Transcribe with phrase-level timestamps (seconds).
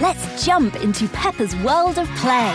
[0.00, 2.52] Let's jump into Peppa's world of play.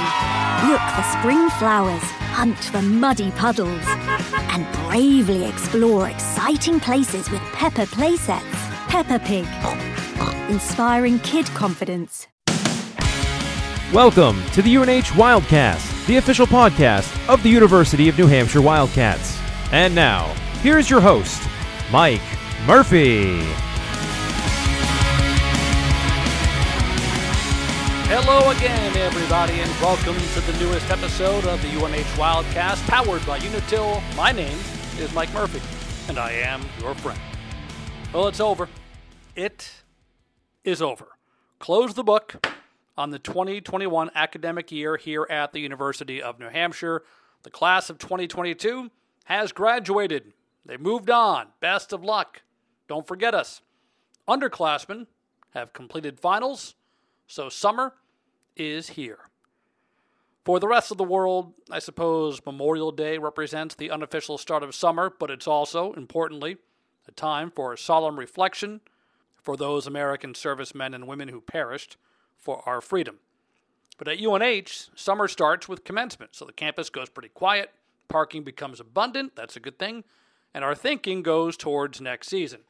[0.67, 2.01] Look for spring flowers,
[2.33, 8.41] hunt for muddy puddles, and bravely explore exciting places with Peppa playsets.
[8.87, 9.45] Peppa Pig,
[10.49, 12.27] inspiring kid confidence.
[13.93, 19.39] Welcome to the UNH Wildcast, the official podcast of the University of New Hampshire Wildcats.
[19.71, 20.33] And now,
[20.63, 21.47] here's your host,
[21.91, 22.23] Mike
[22.65, 23.39] Murphy.
[28.07, 33.39] Hello again, everybody, and welcome to the newest episode of the UNH Wildcast, powered by
[33.39, 33.99] Unitil.
[34.15, 34.59] My name
[34.99, 35.59] is Mike Murphy,
[36.07, 37.19] and I am your friend.
[38.13, 38.69] Well, it's over.
[39.35, 39.81] It
[40.63, 41.07] is over.
[41.57, 42.45] Close the book
[42.95, 47.01] on the 2021 academic year here at the University of New Hampshire.
[47.41, 48.91] The class of 2022
[49.23, 50.31] has graduated.
[50.63, 51.47] They moved on.
[51.59, 52.43] Best of luck.
[52.87, 53.61] Don't forget us.
[54.27, 55.07] Underclassmen
[55.55, 56.75] have completed finals
[57.27, 57.93] so summer
[58.55, 59.19] is here.
[60.43, 64.75] For the rest of the world, I suppose Memorial Day represents the unofficial start of
[64.75, 66.57] summer, but it's also, importantly,
[67.07, 68.81] a time for solemn reflection
[69.41, 71.97] for those American servicemen and women who perished
[72.37, 73.17] for our freedom.
[73.97, 77.71] But at UNH, summer starts with commencement, so the campus goes pretty quiet,
[78.07, 80.03] parking becomes abundant, that's a good thing,
[80.53, 82.61] and our thinking goes towards next season.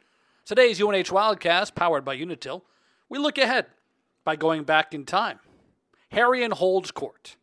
[0.45, 2.61] Today's UNH Wildcast, powered by Unitil,
[3.09, 3.65] we look ahead
[4.25, 5.39] by going back in time.
[6.11, 7.37] Herrion Holds Court.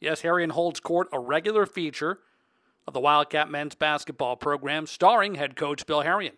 [0.00, 2.18] Yes, Herrion Holds Court, a regular feature
[2.86, 6.34] of the Wildcat men's basketball program starring head coach Bill Herrion.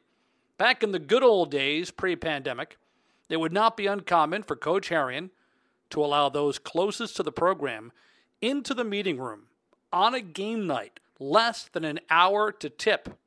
[0.59, 2.77] Back in the good old days, pre pandemic,
[3.29, 5.31] it would not be uncommon for Coach Herrion
[5.91, 7.93] to allow those closest to the program
[8.41, 9.45] into the meeting room
[9.93, 13.19] on a game night, less than an hour to tip.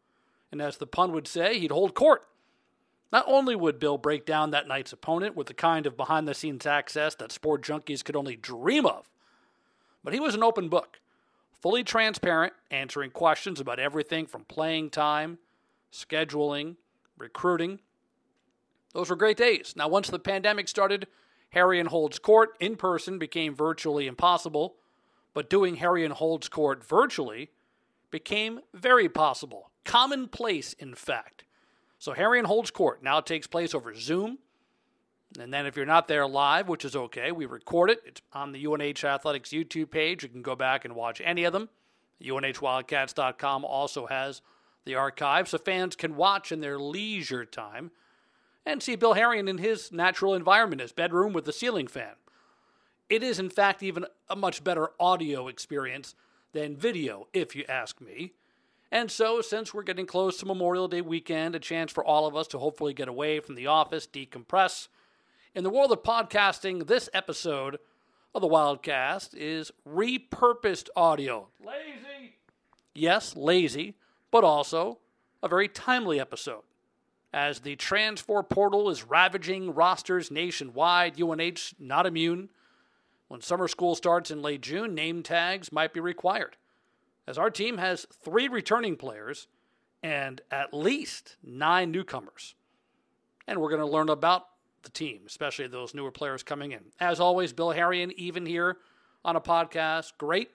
[0.51, 2.23] And as the pun would say, he'd hold court
[3.11, 6.33] not only would Bill break down that night's opponent with the kind of behind the
[6.33, 9.09] scenes access that sport junkies could only dream of,
[10.03, 10.99] but he was an open book,
[11.59, 15.39] fully transparent, answering questions about everything from playing time,
[15.91, 16.75] scheduling,
[17.17, 17.79] recruiting.
[18.93, 19.73] Those were great days.
[19.75, 21.07] Now, once the pandemic started,
[21.49, 24.75] Herrion Holds Court in person became virtually impossible,
[25.33, 27.49] but doing Herrion Holds Court virtually
[28.11, 31.43] became very possible, commonplace, in fact.
[31.99, 34.39] So Herrion Holds Court now takes place over Zoom.
[35.39, 38.01] And then if you're not there live, which is okay, we record it.
[38.05, 40.23] It's on the UNH Athletics YouTube page.
[40.23, 41.69] You can go back and watch any of them.
[42.23, 44.41] UNHWildcats.com also has
[44.85, 47.91] the archive, so fans can watch in their leisure time
[48.65, 52.13] and see Bill Herrion in his natural environment, his bedroom with the ceiling fan.
[53.09, 56.15] It is, in fact, even a much better audio experience
[56.53, 58.33] than video, if you ask me.
[58.91, 62.35] And so, since we're getting close to Memorial Day weekend, a chance for all of
[62.35, 64.87] us to hopefully get away from the office, decompress.
[65.53, 67.77] In the world of podcasting, this episode
[68.33, 71.49] of the Wildcast is repurposed audio.
[71.63, 72.37] Lazy!
[72.95, 73.93] Yes, lazy,
[74.31, 74.97] but also
[75.43, 76.63] a very timely episode.
[77.31, 82.49] As the transfer portal is ravaging rosters nationwide, UNH not immune.
[83.27, 86.57] When summer school starts in late June, name tags might be required
[87.29, 89.47] as our team has three returning players
[90.01, 92.55] and at least nine newcomers.
[93.47, 94.47] And we're going to learn about
[94.81, 96.85] the team, especially those newer players coming in.
[96.99, 98.77] As always, Bill Herrion, even here
[99.23, 100.49] on a podcast, great,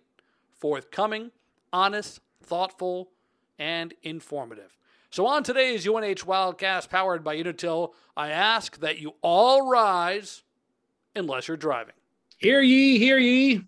[0.51, 1.31] forthcoming,
[1.73, 3.11] honest, thoughtful,
[3.56, 4.77] and informative.
[5.11, 10.43] So, on today's UNH Wildcast powered by Unitil, I ask that you all rise
[11.15, 11.95] unless you're driving.
[12.38, 13.62] Hear ye, hear ye.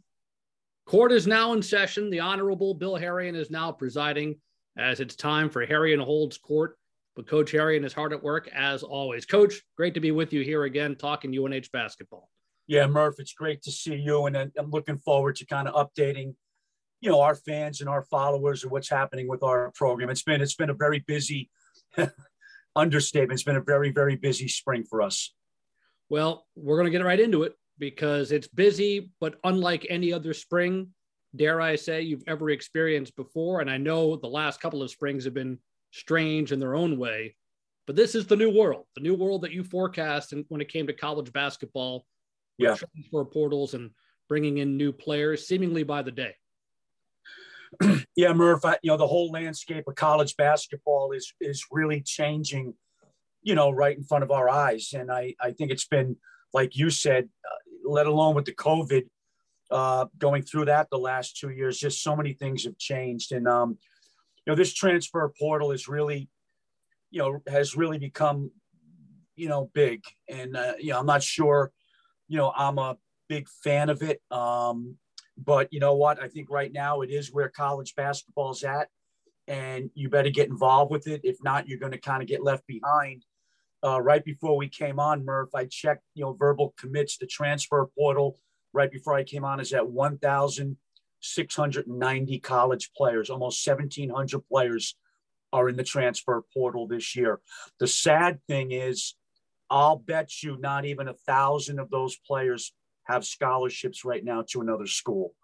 [0.87, 2.11] Court is now in session.
[2.11, 4.37] The Honorable Bill Herrion is now presiding
[4.79, 6.79] as it's time for Herrion Holds Court.
[7.17, 9.27] But Coach Herrion is hard at work as always.
[9.27, 12.31] Coach, great to be with you here again talking UNH basketball.
[12.69, 14.27] Yeah, Murph, it's great to see you.
[14.27, 16.35] And I'm looking forward to kind of updating,
[17.01, 20.11] you know, our fans and our followers of what's happening with our program.
[20.11, 21.51] It's been it's been a very busy
[22.77, 23.33] understatement.
[23.33, 25.35] It's been a very, very busy spring for us.
[26.09, 30.35] Well, we're going to get right into it because it's busy, but unlike any other
[30.35, 30.89] spring,
[31.35, 33.61] dare I say, you've ever experienced before.
[33.61, 35.59] And I know the last couple of springs have been
[35.91, 37.37] strange in their own way,
[37.87, 40.69] but this is the new world, the new world that you forecast and when it
[40.69, 42.07] came to college basketball
[42.59, 42.75] Yeah.
[42.75, 43.91] Transfer portals and
[44.29, 46.35] bringing in new players seemingly by the day.
[48.17, 52.75] yeah, Murph, I, you know, the whole landscape of college basketball is is really changing,
[53.43, 54.95] you know, right in front of our eyes.
[54.95, 56.17] And I, I think it's been,
[56.53, 59.05] like you said, uh, let alone with the COVID,
[59.71, 63.33] uh, going through that the last two years, just so many things have changed.
[63.33, 63.79] And, um,
[64.45, 66.29] you know, this transfer portal is really,
[67.11, 68.51] you know, has really become,
[69.35, 70.03] you know, big.
[70.29, 71.73] And, uh, you know, I'm not sure,
[72.29, 72.97] you know, I'm a
[73.29, 74.21] big fan of it.
[74.31, 74.97] Um,
[75.37, 76.23] but you know what?
[76.23, 78.89] I think right now it is where college basketball is at,
[79.49, 81.21] and you better get involved with it.
[81.25, 83.25] If not, you're going to kind of get left behind.
[83.85, 87.87] Uh, right before we came on, Murph, I checked, you know, verbal commits, the transfer
[87.97, 88.39] portal.
[88.73, 93.31] Right before I came on, is at 1,690 college players.
[93.31, 94.97] Almost 1,700 players
[95.53, 97.41] are in the transfer portal this year.
[97.79, 99.15] The sad thing is,
[99.71, 102.73] I'll bet you not even a thousand of those players
[103.05, 105.35] have scholarships right now to another school.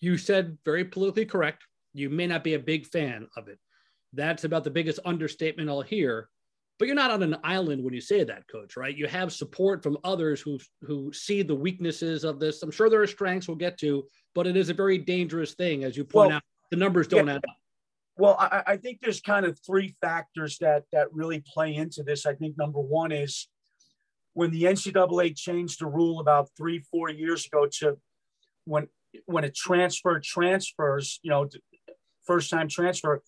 [0.00, 1.64] You said very politically correct.
[1.92, 3.58] You may not be a big fan of it.
[4.12, 6.28] That's about the biggest understatement I'll hear.
[6.78, 8.96] But you're not on an island when you say that, coach, right?
[8.96, 12.62] You have support from others who who see the weaknesses of this.
[12.62, 14.04] I'm sure there are strengths we'll get to,
[14.34, 16.42] but it is a very dangerous thing, as you point well, out.
[16.70, 17.34] The numbers don't yeah.
[17.34, 17.56] add up.
[18.16, 22.26] Well, I, I, think there's kind of three factors that that really play into this.
[22.26, 23.48] I think number one is
[24.34, 27.96] when the NCAA changed the rule about three, four years ago to
[28.64, 28.88] when
[29.26, 31.48] when a transfer transfers, you know,
[32.24, 33.22] first time transfer,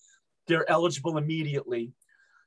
[0.47, 1.93] they're eligible immediately.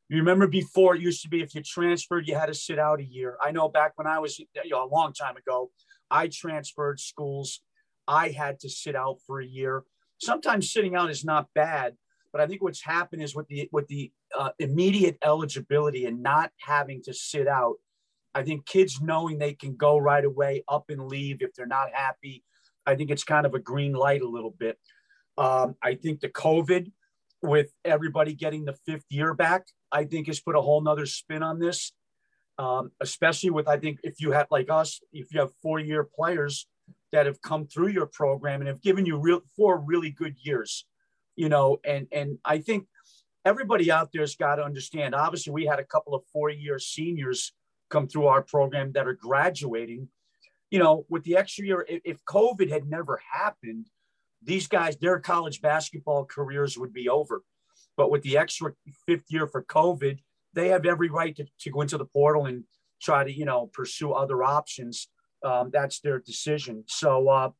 [0.09, 2.99] You remember before it used to be if you transferred, you had to sit out
[2.99, 3.37] a year.
[3.41, 5.69] I know back when I was, you know, a long time ago,
[6.09, 7.61] I transferred schools.
[8.07, 9.83] I had to sit out for a year.
[10.19, 11.95] Sometimes sitting out is not bad,
[12.31, 16.51] but I think what's happened is with the with the uh, immediate eligibility and not
[16.59, 17.75] having to sit out,
[18.33, 21.89] I think kids knowing they can go right away up and leave if they're not
[21.93, 22.43] happy.
[22.85, 24.79] I think it's kind of a green light a little bit.
[25.37, 26.91] Um, I think the COVID
[27.41, 31.43] with everybody getting the fifth year back, I think has put a whole nother spin
[31.43, 31.93] on this.
[32.57, 36.03] Um, especially with, I think if you have like us, if you have four year
[36.03, 36.67] players
[37.13, 40.85] that have come through your program and have given you real four really good years,
[41.37, 42.87] you know, and, and I think
[43.45, 46.79] everybody out there has got to understand, obviously we had a couple of four year
[46.79, 47.53] seniors
[47.89, 50.09] come through our program that are graduating.
[50.69, 53.87] You know, with the extra year, if COVID had never happened,
[54.41, 57.43] these guys, their college basketball careers would be over.
[57.97, 58.73] But with the extra
[59.05, 60.19] fifth year for COVID,
[60.53, 62.63] they have every right to, to go into the portal and
[63.01, 65.09] try to, you know, pursue other options.
[65.43, 66.83] Um, that's their decision.
[66.87, 67.51] So, uh,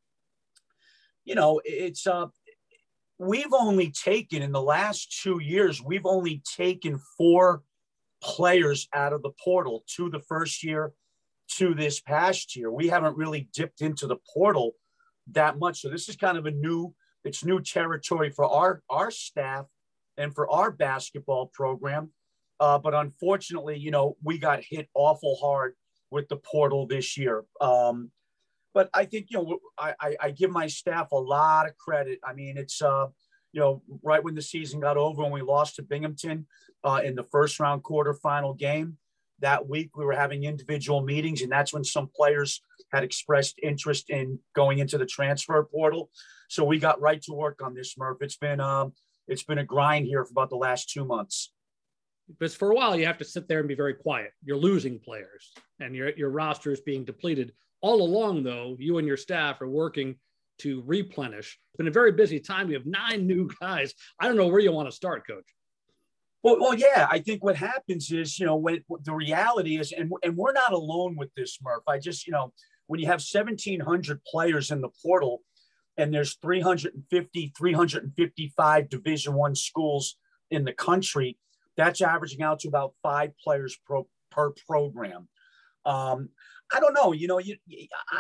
[1.25, 2.27] you know, it's, uh,
[3.17, 7.61] we've only taken in the last two years, we've only taken four
[8.21, 10.93] players out of the portal to the first year
[11.57, 12.71] to this past year.
[12.71, 14.73] We haven't really dipped into the portal
[15.33, 15.81] that much.
[15.81, 16.93] So this is kind of a new,
[17.23, 19.65] it's new territory for our, our staff
[20.17, 22.11] and for our basketball program.
[22.59, 25.73] Uh, but unfortunately, you know, we got hit awful hard
[26.11, 27.45] with the portal this year.
[27.61, 28.11] Um,
[28.73, 32.19] but I think, you know, I, I, I give my staff a lot of credit.
[32.23, 33.07] I mean, it's, uh,
[33.51, 36.45] you know, right when the season got over and we lost to Binghamton
[36.83, 38.98] uh, in the first round quarterfinal game.
[39.41, 44.09] That week, we were having individual meetings, and that's when some players had expressed interest
[44.09, 46.09] in going into the transfer portal.
[46.49, 48.21] So we got right to work on this, Murph.
[48.21, 48.93] It's been um,
[49.27, 51.51] it's been a grind here for about the last two months.
[52.27, 54.31] Because for a while, you have to sit there and be very quiet.
[54.43, 57.53] You're losing players, and your your roster is being depleted.
[57.81, 60.15] All along, though, you and your staff are working
[60.59, 61.57] to replenish.
[61.71, 62.67] It's been a very busy time.
[62.67, 63.93] We have nine new guys.
[64.19, 65.45] I don't know where you want to start, coach.
[66.41, 67.07] Well, well, yeah.
[67.09, 70.71] I think what happens is, you know, when the reality is, and and we're not
[70.71, 71.83] alone with this, Murph.
[71.87, 72.53] I just, you know,
[72.87, 75.41] when you have 1,700 players in the portal,
[75.97, 80.15] and there's 350, 355 Division One schools
[80.49, 81.37] in the country,
[81.75, 85.27] that's averaging out to about five players pro, per program.
[85.85, 86.29] Um,
[86.73, 87.11] I don't know.
[87.11, 87.57] You know, you,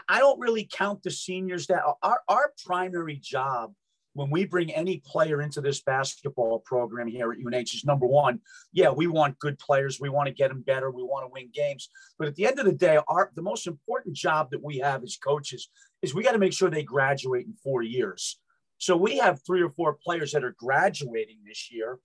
[0.09, 3.73] I don't really count the seniors that our, our primary job
[4.19, 8.41] when we bring any player into this basketball program here at UNH is number one,
[8.73, 9.97] yeah, we want good players.
[9.97, 10.91] We want to get them better.
[10.91, 11.89] We want to win games.
[12.17, 15.03] But at the end of the day, our the most important job that we have
[15.03, 15.69] as coaches
[16.01, 18.41] is we got to make sure they graduate in four years.
[18.77, 21.97] So we have three or four players that are graduating this year.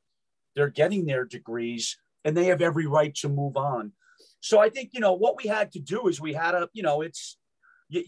[0.55, 3.91] They're getting their degrees and they have every right to move on.
[4.39, 6.85] So I think, you know, what we had to do is we had a, you
[6.85, 7.39] know, it's,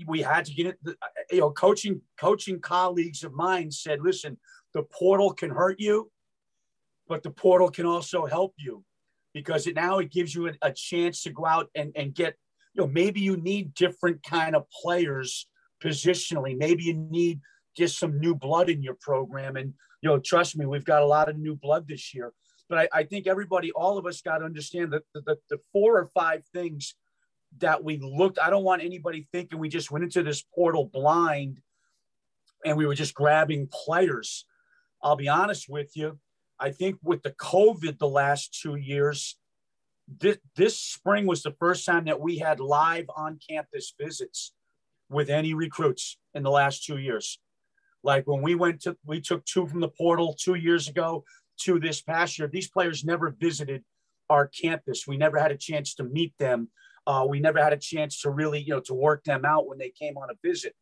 [0.07, 0.93] we had to get it, uh,
[1.31, 4.39] you know, coaching, coaching colleagues of mine said, listen,
[4.75, 6.11] the portal can hurt you,
[7.09, 8.85] but the portal can also help you
[9.33, 12.37] because it now it gives you a, a chance to go out and, and get,
[12.75, 15.47] you know, maybe you need different kind of players
[15.83, 16.57] positionally.
[16.57, 17.41] Maybe you need
[17.77, 19.57] just some new blood in your program.
[19.57, 22.33] And, you know, trust me, we've got a lot of new blood this year.
[22.69, 25.59] But I, I think everybody, all of us got to understand that the, the, the
[25.73, 26.95] four or five things
[27.59, 31.61] that we looked, I don't want anybody thinking we just went into this portal blind
[32.65, 34.45] and we were just grabbing players.
[35.03, 36.19] I'll be honest with you.
[36.59, 39.37] I think with the COVID the last two years,
[40.21, 44.53] this, this spring was the first time that we had live on campus visits
[45.09, 47.39] with any recruits in the last two years.
[48.03, 51.25] Like when we went to, we took two from the portal two years ago,
[51.59, 52.49] to this past year.
[52.49, 53.85] These players never visited
[54.29, 55.07] our campus.
[55.07, 56.69] We never had a chance to meet them.
[57.07, 59.79] Uh, we never had a chance to really, you know, to work them out when
[59.79, 60.75] they came on a visit.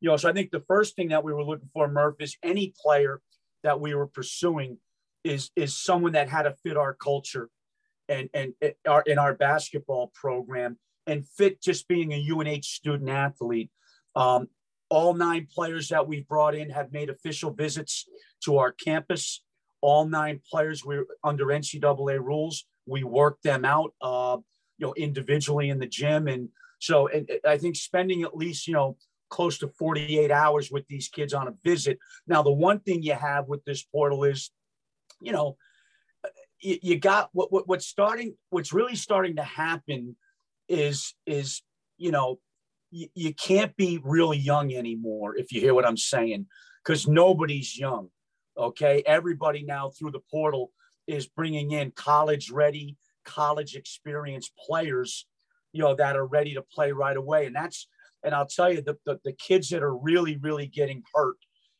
[0.00, 2.36] You know, so I think the first thing that we were looking for, Murph, is
[2.42, 3.20] any player
[3.62, 4.78] that we were pursuing
[5.24, 7.48] is is someone that had to fit our culture
[8.08, 8.52] and and
[8.86, 13.70] our in our basketball program and fit just being a UNH student athlete.
[14.14, 14.48] Um,
[14.90, 18.06] all nine players that we brought in have made official visits
[18.44, 19.42] to our campus.
[19.80, 22.66] All nine players were under NCAA rules.
[22.86, 24.38] We worked them out, uh,
[24.78, 27.08] you know, individually in the gym, and so
[27.46, 28.96] I think spending at least you know
[29.30, 31.98] close to 48 hours with these kids on a visit.
[32.26, 34.50] Now, the one thing you have with this portal is,
[35.20, 35.56] you know,
[36.60, 40.16] you, you got what, what what's starting, what's really starting to happen
[40.68, 41.62] is is
[41.98, 42.38] you know
[42.90, 46.46] you, you can't be really young anymore if you hear what I'm saying
[46.82, 48.08] because nobody's young.
[48.56, 50.70] Okay, everybody now through the portal
[51.06, 55.26] is bringing in college ready, college experience players,
[55.72, 57.88] you know, that are ready to play right away, and that's
[58.24, 61.36] and I'll tell you, the, the, the kids that are really, really getting hurt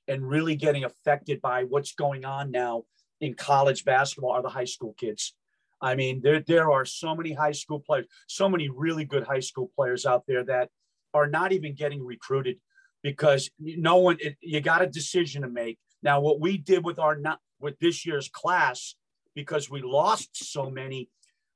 [0.07, 2.85] and really getting affected by what's going on now
[3.21, 5.35] in college basketball are the high school kids.
[5.81, 9.41] I mean, there, there are so many high school players, so many really good high
[9.41, 10.69] school players out there that
[11.15, 12.59] are not even getting recruited
[13.03, 15.79] because no one, it, you got a decision to make.
[16.03, 18.95] Now, what we did with our not with this year's class,
[19.35, 21.09] because we lost so many,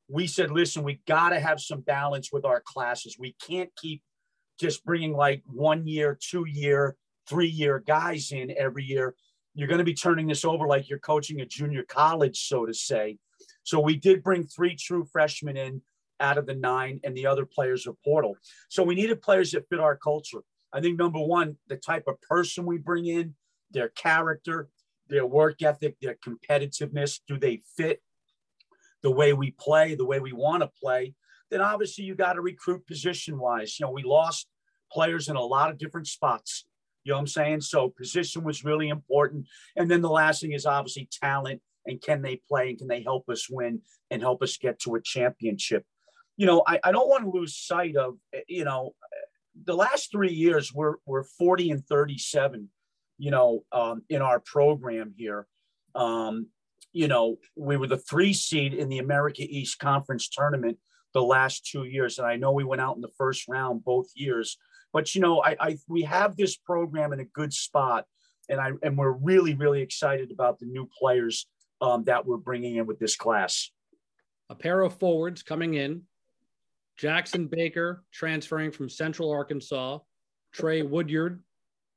[0.08, 3.16] we said, listen, we got to have some balance with our classes.
[3.18, 4.02] We can't keep
[4.58, 6.96] just bringing like one year, two year,
[7.28, 9.14] three year guys in every year.
[9.54, 12.72] You're going to be turning this over like you're coaching a junior college, so to
[12.72, 13.18] say.
[13.62, 15.82] So we did bring three true freshmen in
[16.20, 18.36] out of the nine, and the other players are portal.
[18.68, 20.40] So we needed players that fit our culture.
[20.72, 23.34] I think number one, the type of person we bring in,
[23.70, 24.68] their character,
[25.08, 27.20] their work ethic, their competitiveness.
[27.28, 28.02] Do they fit
[29.02, 31.14] the way we play, the way we want to play?
[31.50, 33.78] then obviously you got to recruit position wise.
[33.78, 34.46] You know, we lost
[34.92, 36.64] players in a lot of different spots.
[37.04, 37.60] You know what I'm saying?
[37.62, 39.46] So position was really important.
[39.76, 43.02] And then the last thing is obviously talent and can they play and can they
[43.02, 45.84] help us win and help us get to a championship?
[46.36, 48.94] You know, I, I don't want to lose sight of, you know,
[49.64, 52.68] the last three years we're, we're 40 and 37,
[53.16, 55.46] you know, um, in our program here.
[55.94, 56.48] Um,
[56.92, 60.78] you know, we were the three seed in the America East Conference tournament
[61.14, 62.18] the last two years.
[62.18, 64.56] And I know we went out in the first round both years,
[64.92, 68.06] but you know, I, I we have this program in a good spot,
[68.48, 71.46] and I and we're really really excited about the new players
[71.80, 73.70] um, that we're bringing in with this class.
[74.50, 76.02] A pair of forwards coming in.
[76.96, 79.98] Jackson Baker transferring from Central Arkansas,
[80.52, 81.40] Trey Woodyard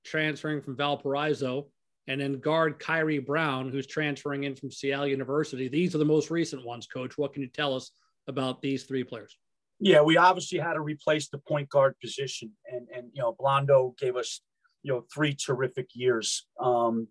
[0.06, 1.68] transferring from Valparaiso,
[2.08, 5.68] and then guard Kyrie Brown, who's transferring in from Seattle University.
[5.68, 7.18] These are the most recent ones, Coach.
[7.18, 7.92] What can you tell us
[8.28, 9.38] about these three players?
[9.80, 13.98] Yeah, we obviously had to replace the point guard position, and and you know Blondo
[13.98, 14.42] gave us
[14.84, 16.46] you know three terrific years.
[16.60, 17.08] Um,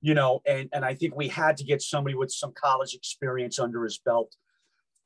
[0.00, 3.58] you know, and and I think we had to get somebody with some college experience
[3.58, 4.34] under his belt.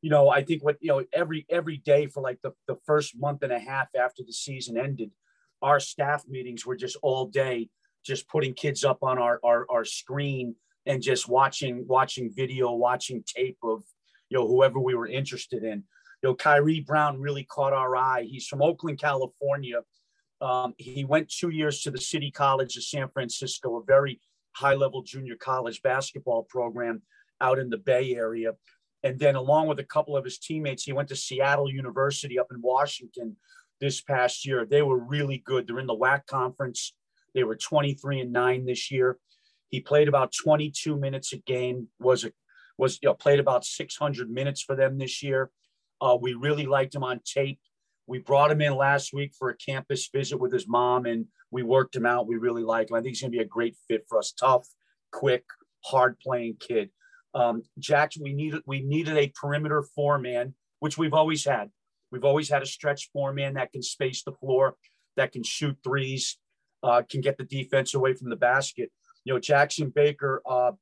[0.02, 3.18] You know, I think what you know every every day for like the the first
[3.18, 5.10] month and a half after the season ended,
[5.62, 7.68] our staff meetings were just all day,
[8.04, 10.54] just putting kids up on our our, our screen
[10.86, 13.82] and just watching watching video, watching tape of
[14.30, 15.84] you know, whoever we were interested in.
[16.22, 18.26] You know, Kyrie Brown really caught our eye.
[18.28, 19.80] He's from Oakland, California.
[20.40, 24.20] Um, he went two years to the City College of San Francisco, a very
[24.52, 27.02] high level junior college basketball program
[27.40, 28.52] out in the Bay Area.
[29.02, 32.48] And then, along with a couple of his teammates, he went to Seattle University up
[32.50, 33.36] in Washington
[33.80, 34.66] this past year.
[34.66, 35.66] They were really good.
[35.66, 36.94] They're in the WAC conference.
[37.34, 39.18] They were 23 and 9 this year.
[39.68, 42.32] He played about 22 minutes a game, was a
[42.76, 45.50] was you know played about 600 minutes for them this year.
[46.00, 47.60] Uh, we really liked him on tape.
[48.06, 51.62] We brought him in last week for a campus visit with his mom, and we
[51.62, 52.26] worked him out.
[52.26, 52.96] We really like him.
[52.96, 54.32] I think he's going to be a great fit for us.
[54.32, 54.66] Tough,
[55.12, 55.44] quick,
[55.84, 56.90] hard playing kid.
[57.34, 61.70] Um, Jackson, we needed we needed a perimeter four man, which we've always had.
[62.10, 64.74] We've always had a stretch four man that can space the floor,
[65.16, 66.38] that can shoot threes,
[66.82, 68.90] uh, can get the defense away from the basket.
[69.24, 70.72] You know, Jackson Baker uh,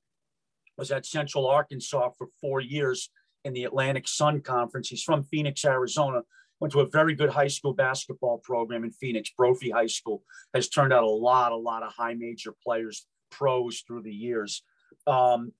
[0.77, 3.11] was at Central Arkansas for four years
[3.45, 4.89] in the Atlantic Sun Conference.
[4.89, 6.23] He's from Phoenix, Arizona.
[6.61, 9.31] Went to a very good high school basketball program in Phoenix.
[9.37, 10.25] Brophy High School
[10.55, 14.63] has turned out a lot, a lot of high major players, pros through the years.
[15.07, 15.53] Um,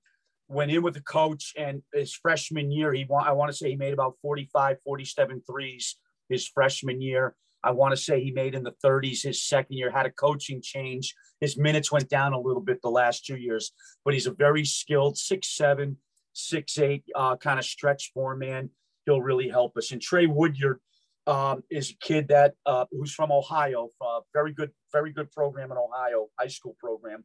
[0.49, 3.75] went in with the coach and his freshman year, he I want to say he
[3.75, 5.95] made about 45, 47 threes
[6.27, 7.35] his freshman year.
[7.63, 10.61] I want to say he made in the 30s his second year, had a coaching
[10.61, 11.13] change.
[11.41, 13.71] His minutes went down a little bit the last two years,
[14.05, 15.97] but he's a very skilled six seven,
[16.33, 18.69] six eight uh, kind of stretch four man.
[19.05, 19.91] He'll really help us.
[19.91, 20.79] And Trey Woodyard
[21.27, 25.71] um, is a kid that uh, who's from Ohio, uh, very good, very good program
[25.71, 27.23] in Ohio, high school program.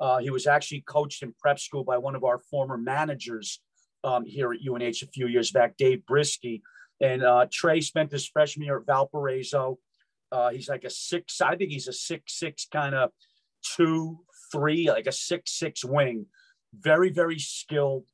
[0.00, 3.60] Uh, he was actually coached in prep school by one of our former managers
[4.04, 6.62] um, here at UNH a few years back, Dave Brisky.
[7.02, 9.78] And uh, Trey spent his freshman year at Valparaiso.
[10.30, 13.10] Uh, he's like a six, I think he's a six, six kind of
[13.76, 16.26] two, three, like a six, six wing.
[16.74, 18.04] Very, very skilled,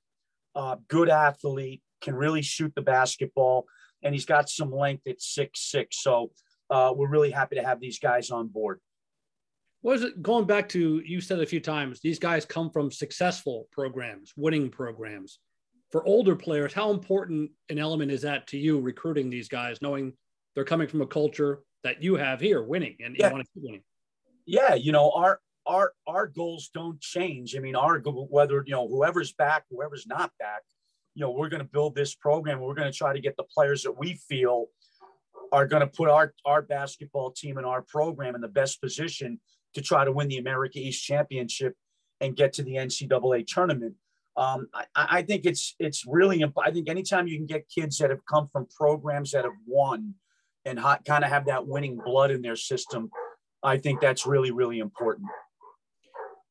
[0.57, 3.67] uh, good athlete, can really shoot the basketball.
[4.03, 6.03] And he's got some length at six, six.
[6.03, 6.33] So
[6.71, 8.81] uh, we're really happy to have these guys on board
[9.83, 13.69] was it going back to you said a few times these guys come from successful
[13.71, 15.39] programs winning programs
[15.91, 20.13] for older players how important an element is that to you recruiting these guys knowing
[20.55, 23.27] they're coming from a culture that you have here winning and yeah.
[23.27, 23.83] you want to keep winning
[24.47, 28.89] yeah you know our our our goals don't change i mean our whether you know
[28.89, 30.63] whoever's back whoever's not back
[31.15, 33.45] you know we're going to build this program we're going to try to get the
[33.45, 34.67] players that we feel
[35.53, 39.41] are going to put our our basketball team and our program in the best position
[39.75, 41.75] to try to win the America East Championship
[42.21, 43.95] and get to the NCAA tournament.
[44.39, 48.11] Um, I, I, think it's it's really I think anytime you can get kids that
[48.11, 50.15] have come from programs that have won
[50.65, 53.11] and ha- kind of have that winning blood in their system,
[53.65, 55.27] I think that's really really important.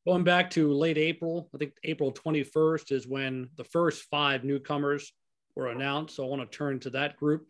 [0.06, 5.10] Going back to late April, I think April 21st is when the first five newcomers
[5.56, 6.16] were announced.
[6.16, 7.46] So I want to turn to that group.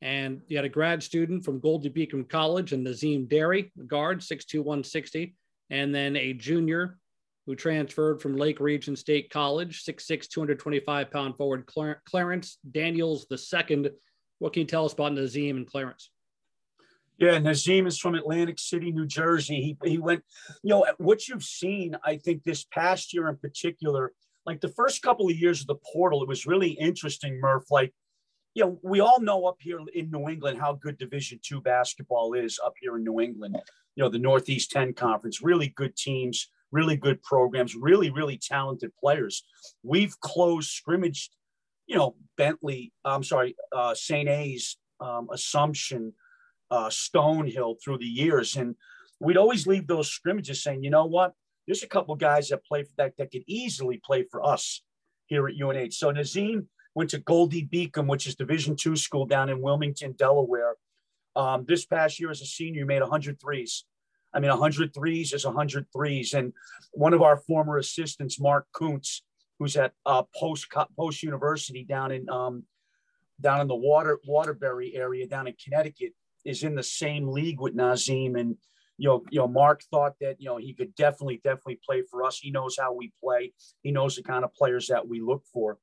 [0.00, 5.34] And you had a grad student from Goldey-Beacom College and Nazim Derry, guard, 6'2, 160.
[5.70, 6.98] And then a junior
[7.46, 11.68] who transferred from Lake Region State College, 6'6, 225 pound forward,
[12.06, 13.90] Clarence Daniels II.
[14.38, 16.10] What can you tell us about Nazim and Clarence?
[17.18, 19.76] Yeah, Nazim is from Atlantic City, New Jersey.
[19.82, 20.24] He, he went,
[20.62, 24.12] you know, what you've seen, I think this past year in particular,
[24.46, 27.70] like the first couple of years of the portal, it was really interesting, Murph.
[27.70, 27.94] Like
[28.54, 32.34] you know, we all know up here in New England how good Division two basketball
[32.34, 33.56] is up here in New England.
[33.96, 38.90] You know, the Northeast 10 Conference, really good teams, really good programs, really, really talented
[38.98, 39.44] players.
[39.82, 41.34] We've closed scrimmaged,
[41.86, 44.28] you know, Bentley, I'm sorry, uh, St.
[44.28, 46.12] A's, um, Assumption,
[46.70, 48.56] uh, Stonehill through the years.
[48.56, 48.74] And
[49.20, 51.32] we'd always leave those scrimmages saying, you know what?
[51.66, 54.82] There's a couple guys that play for that that could easily play for us
[55.26, 55.92] here at UNH.
[55.92, 60.74] So Nazim went to Goldey-Beacom, which is Division two school down in Wilmington, Delaware.
[61.36, 63.84] Um, this past year as a senior, he made 100 threes.
[64.34, 66.34] I mean, 100 threes is 100 threes.
[66.34, 66.52] And
[66.92, 69.22] one of our former assistants, Mark Kuntz,
[69.58, 70.66] who's at uh, Post
[70.98, 72.64] Post University down in um,
[73.40, 76.12] down in the Water Waterbury area down in Connecticut,
[76.44, 78.36] is in the same league with Nazim.
[78.36, 78.56] And
[78.98, 82.24] you know, you know, Mark thought that you know he could definitely, definitely play for
[82.24, 82.38] us.
[82.38, 83.52] He knows how we play.
[83.82, 85.78] He knows the kind of players that we look for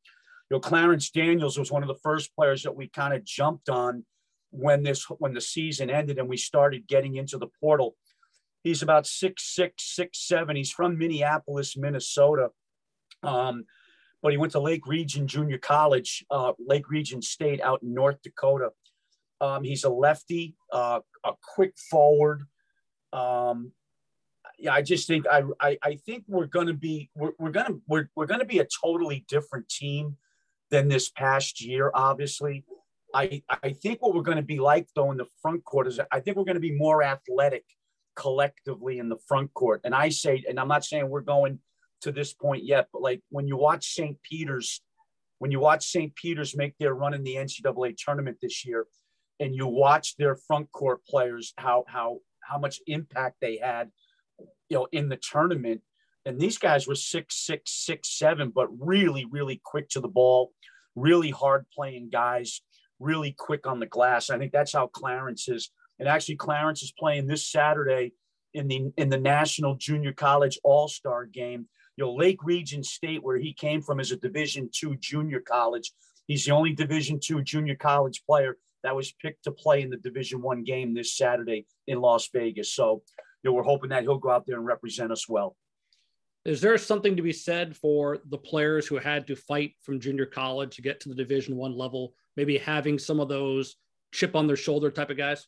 [0.52, 3.70] you know, Clarence Daniels was one of the first players that we kind of jumped
[3.70, 4.04] on
[4.50, 7.96] when this when the season ended and we started getting into the portal.
[8.64, 10.56] He's about six six six seven.
[10.56, 12.50] He's from Minneapolis, Minnesota,
[13.24, 13.66] um,
[14.22, 18.22] but he went to Lake Region Junior College, uh, Lake Region State out in North
[18.22, 18.70] Dakota.
[19.40, 22.44] Um, he's a lefty, uh, a quick forward.
[23.12, 23.72] Um,
[24.60, 27.68] yeah, I just think I I, I think we're going to be we're, we're going
[27.68, 30.18] to we're, we're going to be a totally different team
[30.70, 32.64] than this past year, obviously.
[33.14, 36.00] I, I think what we're going to be like, though, in the front court is
[36.12, 37.66] I think we're going to be more athletic
[38.16, 39.82] collectively in the front court.
[39.84, 41.60] And I say, and I'm not saying we're going
[42.02, 44.18] to this point yet, but like when you watch St.
[44.24, 44.82] Peter's,
[45.40, 46.16] when you watch St.
[46.16, 48.88] Peter's make their run in the NCAA tournament this year,
[49.40, 53.90] and you watch their front court players, how how how much impact they had,
[54.70, 55.82] you know, in the tournament
[56.26, 60.52] and these guys were six, six, six, seven, but really, really quick to the ball,
[60.96, 62.62] really hard playing guys,
[63.00, 64.30] really quick on the glass.
[64.30, 65.72] I think that's how Clarence is.
[66.02, 68.14] And actually, Clarence is playing this Saturday
[68.56, 71.68] in the in the National Junior College All Star game.
[71.96, 75.94] You know, Lake Region State, where he came from, is a Division two junior college.
[76.26, 79.98] He's the only Division two junior college player that was picked to play in the
[79.98, 82.74] Division One game this Saturday in Las Vegas.
[82.74, 83.04] So,
[83.44, 85.56] you know, we're hoping that he'll go out there and represent us well.
[86.46, 90.26] Is there something to be said for the players who had to fight from junior
[90.26, 92.16] college to get to the Division One level?
[92.36, 93.76] Maybe having some of those
[94.12, 95.46] chip on their shoulder type of guys.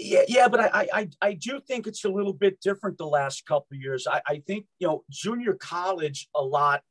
[0.00, 3.44] Yeah, yeah, but I, I, I do think it's a little bit different the last
[3.46, 4.06] couple years.
[4.06, 6.82] I, I think you know junior college a lot.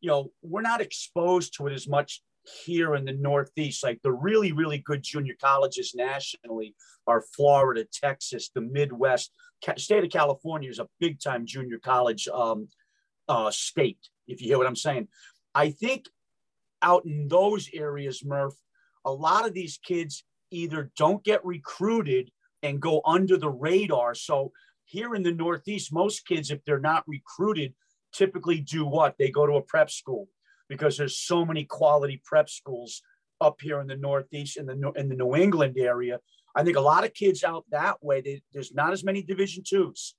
[0.00, 2.22] You know, we're not exposed to it as much
[2.64, 3.82] here in the Northeast.
[3.82, 6.74] Like the really, really good junior colleges nationally
[7.06, 9.32] are Florida, Texas, the Midwest.
[9.78, 12.68] State of California is a big time junior college um,
[13.28, 15.08] uh, state, if you hear what I'm saying.
[15.54, 16.06] I think
[16.82, 18.54] out in those areas, Murph,
[19.04, 22.30] a lot of these kids either don't get recruited
[22.66, 24.14] and go under the radar.
[24.14, 24.52] So
[24.84, 27.74] here in the Northeast, most kids, if they're not recruited,
[28.12, 29.16] typically do what?
[29.18, 30.28] They go to a prep school
[30.68, 33.02] because there's so many quality prep schools
[33.40, 36.20] up here in the Northeast in the in the New England area.
[36.54, 38.20] I think a lot of kids out that way.
[38.20, 40.14] They, there's not as many Division twos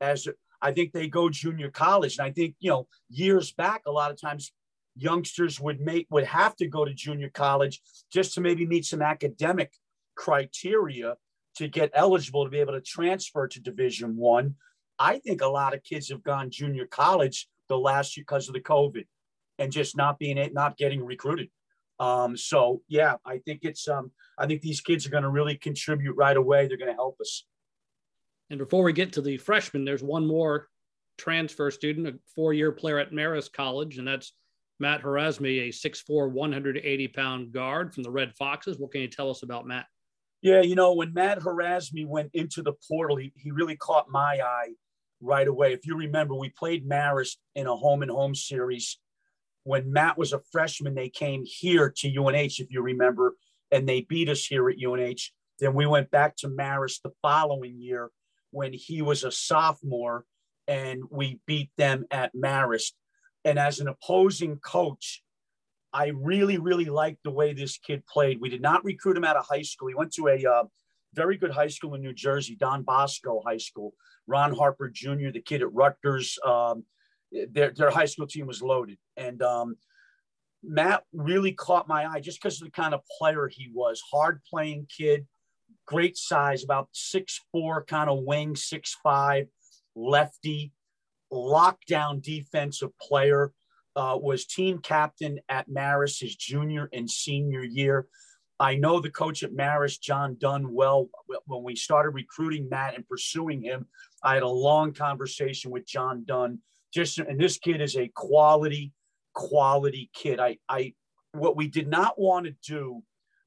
[0.00, 0.26] as
[0.62, 2.18] I think they go junior college.
[2.18, 4.52] And I think you know years back, a lot of times
[4.96, 9.02] youngsters would make would have to go to junior college just to maybe meet some
[9.02, 9.72] academic
[10.14, 11.16] criteria
[11.56, 14.56] to get eligible to be able to transfer to Division One.
[14.98, 15.18] I.
[15.18, 18.60] Think a lot of kids have gone junior college the last year because of the
[18.60, 19.06] COVID
[19.58, 21.48] and just not being it, not getting recruited.
[22.00, 25.56] Um, so yeah, I think it's um, I think these kids are going to really
[25.56, 26.66] contribute right away.
[26.66, 27.46] They're going to help us.
[28.50, 30.68] And before we get to the freshmen, there's one more
[31.16, 34.32] transfer student, a four-year player at Marist College, and that's
[34.80, 38.78] Matt Herasme, a 6'4", 180 pound guard from the Red Foxes.
[38.78, 39.86] What can you tell us about Matt?
[40.44, 44.38] Yeah, you know, when Matt Herasme went into the portal, he, he really caught my
[44.44, 44.74] eye
[45.20, 45.72] right away.
[45.72, 48.98] If you remember, we played Marist in a home and home series
[49.64, 53.34] when Matt was a freshman, they came here to UNH, if you remember,
[53.72, 55.30] and they beat us here at UNH.
[55.58, 58.10] Then we went back to Marist the following year
[58.50, 60.26] when he was a sophomore,
[60.68, 62.92] and we beat them at Marist.
[63.44, 65.22] And as an opposing coach,
[65.94, 68.40] I really, really liked the way this kid played.
[68.40, 69.88] We did not recruit him out of high school.
[69.88, 70.64] He went to a uh,
[71.14, 73.94] very good high school in New Jersey, Don Bosco High School.
[74.26, 76.84] Ron Harper Jr., the kid at Rutgers, um,
[77.50, 78.98] their, their high school team was loaded.
[79.16, 79.76] And um,
[80.64, 84.02] Matt really caught my eye just because of the kind of player he was.
[84.10, 85.26] Hard playing kid,
[85.86, 89.46] great size, about six four kind of wing, six five,
[89.94, 90.72] lefty,
[91.32, 93.52] lockdown defensive player.
[93.96, 98.06] Uh, was team captain at Marist his junior and senior year.
[98.58, 101.08] I know the coach at Marist, John Dunne, well.
[101.46, 103.86] When we started recruiting Matt and pursuing him,
[104.22, 106.60] I had a long conversation with John Dunne
[106.94, 108.92] just and this kid is a quality
[109.34, 110.94] quality kid i i
[111.32, 113.02] what we did not want to do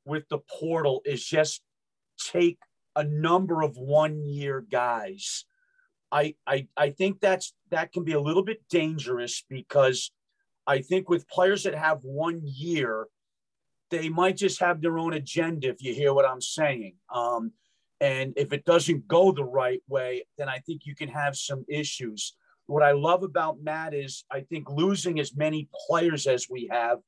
[0.05, 1.61] with the portal is just
[2.19, 2.59] take
[2.95, 5.45] a number of one year guys
[6.11, 10.11] I, I i think that's that can be a little bit dangerous because
[10.67, 13.07] i think with players that have one year
[13.89, 17.51] they might just have their own agenda if you hear what i'm saying um,
[17.99, 21.65] and if it doesn't go the right way then i think you can have some
[21.67, 22.35] issues
[22.67, 26.99] what I love about Matt is I think losing as many players as we have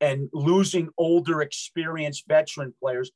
[0.00, 3.12] and losing older, experienced veteran players,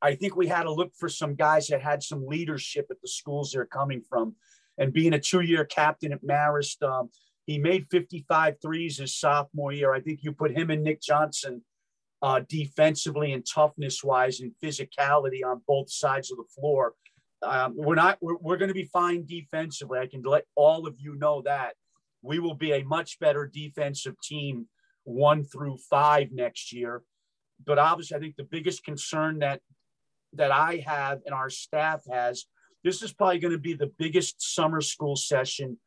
[0.00, 3.08] I think we had to look for some guys that had some leadership at the
[3.08, 4.36] schools they're coming from.
[4.78, 7.10] And being a two year captain at Marist, um,
[7.48, 9.94] he made 55 threes his sophomore year.
[9.94, 11.62] I think you put him and Nick Johnson
[12.20, 16.92] uh, defensively and toughness wise and physicality on both sides of the floor.
[17.40, 18.18] Um, we're not.
[18.20, 19.98] We're, we're going to be fine defensively.
[19.98, 21.72] I can let all of you know that
[22.20, 24.66] we will be a much better defensive team
[25.04, 27.02] one through five next year.
[27.64, 29.62] But obviously, I think the biggest concern that
[30.34, 32.44] that I have and our staff has,
[32.84, 35.78] this is probably going to be the biggest summer school session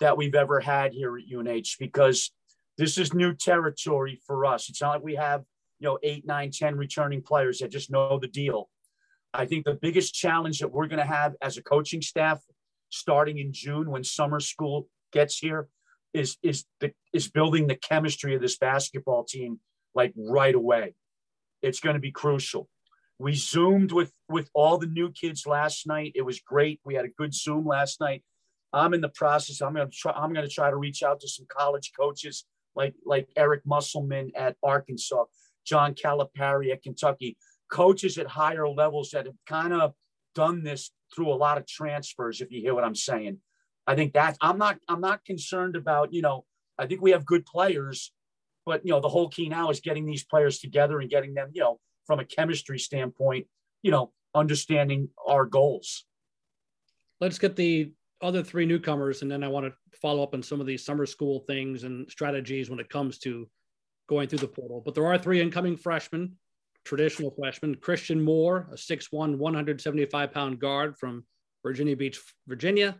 [0.00, 2.32] that we've ever had here at UNH because
[2.76, 4.68] this is new territory for us.
[4.68, 5.44] It's not like we have
[5.78, 8.68] you know eight, nine, ten returning players that just know the deal.
[9.34, 12.40] I think the biggest challenge that we're going to have as a coaching staff
[12.90, 15.68] starting in June when summer school gets here
[16.14, 19.60] is is the, is building the chemistry of this basketball team
[19.94, 20.94] like right away.
[21.62, 22.68] It's going to be crucial.
[23.18, 26.12] We zoomed with with all the new kids last night.
[26.14, 26.80] It was great.
[26.84, 28.22] We had a good zoom last night.
[28.72, 29.60] I'm in the process.
[29.60, 30.12] I'm going to try.
[30.12, 32.44] I'm going to try to reach out to some college coaches
[32.76, 35.24] like like Eric Musselman at Arkansas,
[35.66, 37.36] John Calipari at Kentucky,
[37.70, 39.94] coaches at higher levels that have kind of
[40.34, 43.38] done this through a lot of transfers, if you hear what I'm saying.
[43.86, 46.44] I think that I'm not I'm not concerned about, you know,
[46.78, 48.12] I think we have good players,
[48.66, 51.50] but you know, the whole key now is getting these players together and getting them,
[51.52, 53.46] you know, from a chemistry standpoint,
[53.82, 56.04] you know, understanding our goals.
[57.20, 60.60] Let's get the other three newcomers, and then I want to follow up on some
[60.60, 63.48] of these summer school things and strategies when it comes to
[64.08, 64.82] going through the portal.
[64.84, 66.36] But there are three incoming freshmen,
[66.84, 67.76] traditional freshmen.
[67.76, 71.24] Christian Moore, a 6'1, 175 pound guard from
[71.62, 72.96] Virginia Beach, Virginia.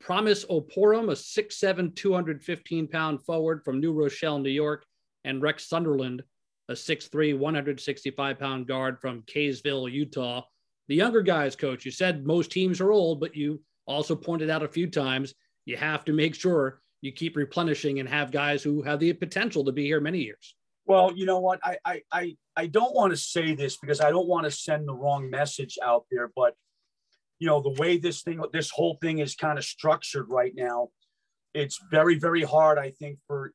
[0.00, 4.84] Promise Opurum, a 6'7, 215 pound forward from New Rochelle, New York.
[5.24, 6.22] And Rex Sunderland,
[6.68, 10.42] a 6'3, 165 pound guard from Kaysville, Utah.
[10.88, 14.62] The younger guys, coach, you said most teams are old, but you also pointed out
[14.62, 15.34] a few times
[15.66, 19.64] you have to make sure you keep replenishing and have guys who have the potential
[19.64, 20.54] to be here many years.
[20.86, 21.60] Well, you know what?
[21.62, 24.88] I I I, I don't want to say this because I don't want to send
[24.88, 26.54] the wrong message out there, but
[27.38, 30.88] you know, the way this thing this whole thing is kind of structured right now,
[31.54, 33.52] it's very, very hard, I think, for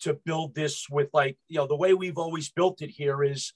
[0.00, 3.52] to build this with like, you know, the way we've always built it here is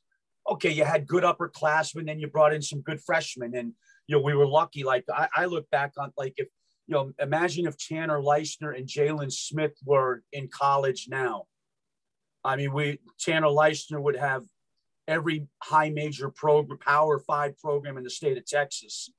[0.50, 3.54] okay, you had good upperclassmen, then you brought in some good freshmen.
[3.54, 3.74] And
[4.08, 4.82] you know, we were lucky.
[4.82, 6.48] Like I, I look back on like if
[6.86, 11.44] you know, imagine if Tanner Leissner and Jalen Smith were in college now.
[12.42, 14.42] I mean, we Tanner Leissner would have
[15.06, 19.12] every high major program, Power Five program in the state of Texas,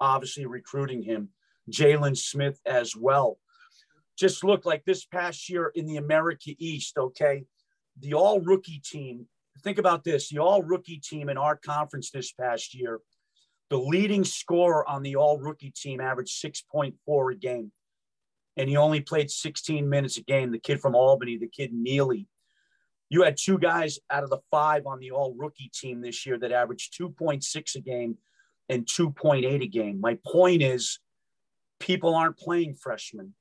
[0.00, 1.28] obviously recruiting him.
[1.70, 3.38] Jalen Smith as well.
[4.18, 6.96] Just look like this past year in the America East.
[6.96, 7.44] Okay,
[8.00, 9.26] the All Rookie team.
[9.62, 13.00] Think about this: the All Rookie team in our conference this past year
[13.70, 17.72] the leading scorer on the all rookie team averaged 6.4 a game.
[18.56, 20.50] And he only played 16 minutes a game.
[20.50, 22.26] The kid from Albany, the kid Neely.
[23.08, 26.38] You had two guys out of the five on the all rookie team this year
[26.38, 28.18] that averaged 2.6 a game
[28.68, 30.00] and 2.8 a game.
[30.00, 30.98] My point is,
[31.78, 33.34] people aren't playing freshmen.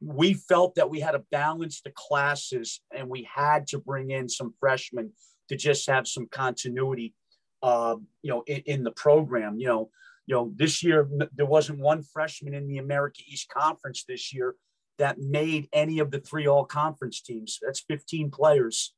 [0.00, 4.28] We felt that we had to balance the classes and we had to bring in
[4.28, 5.12] some freshmen
[5.48, 7.14] to just have some continuity
[7.64, 9.58] uh, you know, in, in, the program.
[9.58, 9.90] You know,
[10.26, 14.54] you know, this year there wasn't one freshman in the America East Conference this year
[14.98, 17.58] that made any of the three all conference teams.
[17.62, 18.92] That's 15 players.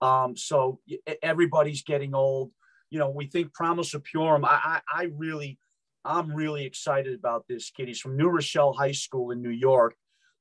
[0.00, 0.78] Um, so
[1.24, 2.52] everybody's getting old.
[2.88, 4.44] You know, we think Promise Opurum.
[4.44, 5.58] I, I, I really,
[6.04, 7.88] I'm really excited about this kid.
[7.88, 9.96] He's from New Rochelle High School in New York.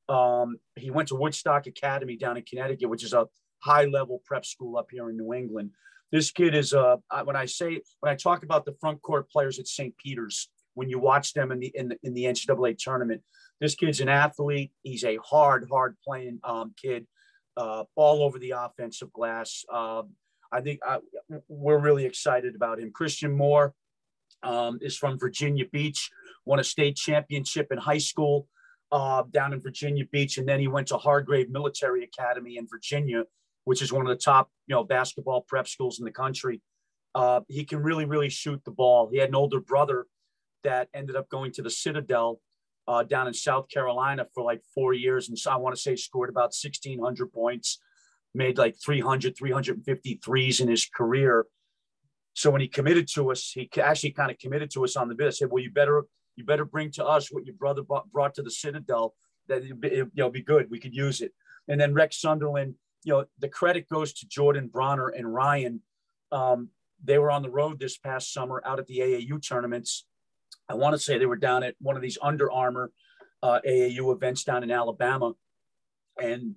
[0.08, 3.26] Um, he went to Woodstock Academy down in Connecticut, which is a
[3.64, 5.72] high level prep school up here in New England.
[6.14, 9.58] This kid is uh when I say when I talk about the front court players
[9.58, 9.98] at St.
[9.98, 13.24] Peter's, when you watch them in the in the, in the NCAA tournament,
[13.60, 14.72] this kid's an athlete.
[14.84, 17.08] He's a hard, hard playing um, kid,
[17.58, 19.66] uh, all over the offensive glass.
[19.74, 20.04] Uh,
[20.52, 22.92] I think I, uh, we're really excited about him.
[22.92, 23.74] Christian Moore
[24.44, 26.12] um, is from Virginia Beach,
[26.46, 28.48] won a state championship in high school
[28.92, 33.24] uh, down in Virginia Beach, and then he went to Hargrave Military Academy in Virginia
[33.66, 36.62] which is one of the top, you know, basketball prep schools in the country.
[37.16, 39.10] Uh, he can really, really shoot the ball.
[39.12, 40.08] He had an older brother
[40.64, 42.40] that ended up going to the Citadel
[42.88, 45.30] uh, down in South Carolina for like four years.
[45.30, 47.80] And so I want to say scored about 1,600 points,
[48.34, 51.46] made like 300, 350 threes in his career.
[52.34, 55.16] So when he committed to us, he actually kind of committed to us on the
[55.16, 55.34] bid.
[55.34, 56.04] Said, well, you better,
[56.36, 59.14] you better bring to us what your brother brought to the Citadel
[59.48, 60.70] that it, know, be good.
[60.70, 61.32] We could use it.
[61.68, 65.82] And then Rex Sunderland, you know, the credit goes to Jordan Bronner and Ryan.
[66.32, 66.70] Um,
[67.04, 70.06] they were on the road this past summer out at the AAU tournaments.
[70.70, 72.92] I want to say they were down at one of these Under Armour
[73.42, 75.34] uh, AAU events down in Alabama.
[76.22, 76.56] And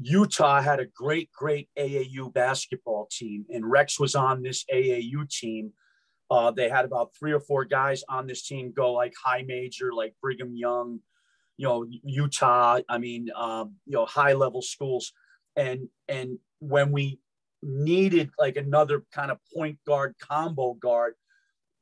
[0.00, 5.72] Utah had a great, great AAU basketball team, and Rex was on this AAU team.
[6.30, 9.92] Uh, they had about three or four guys on this team go like high major,
[9.92, 11.00] like Brigham Young,
[11.56, 12.80] you know, Utah.
[12.88, 15.12] I mean, um, you know, high level schools
[15.56, 17.18] and and when we
[17.62, 21.14] needed like another kind of point guard combo guard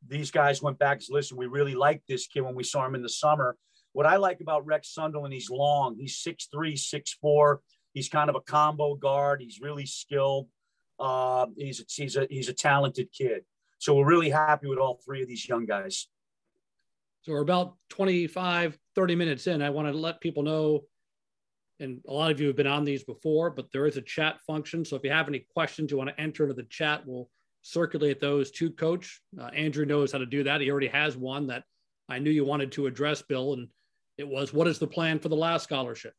[0.07, 2.85] these guys went back and said listen we really like this kid when we saw
[2.85, 3.57] him in the summer.
[3.92, 6.74] What i like about rex sunderland he's long he's 6'3
[7.24, 7.59] 6'4
[7.94, 10.48] he's kind of a combo guard he's really skilled
[10.98, 13.42] uh, he's, a, he's, a, he's a talented kid.
[13.78, 16.09] So we're really happy with all three of these young guys.
[17.22, 19.62] So we're about 25 30 minutes in.
[19.62, 20.85] I want to let people know
[21.80, 24.40] and a lot of you have been on these before, but there is a chat
[24.46, 24.84] function.
[24.84, 27.28] So if you have any questions you want to enter into the chat, we'll
[27.62, 29.20] circulate those to coach.
[29.40, 30.60] Uh, Andrew knows how to do that.
[30.60, 31.64] He already has one that
[32.08, 33.68] I knew you wanted to address, Bill, and
[34.16, 36.14] it was what is the plan for the last scholarship?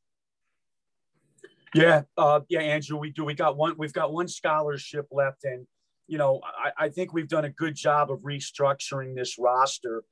[1.74, 3.26] Yeah, uh, yeah, Andrew, we do.
[3.26, 3.76] We got one.
[3.78, 5.68] We've got one scholarship left, and
[6.08, 10.04] you know, I, I think we've done a good job of restructuring this roster.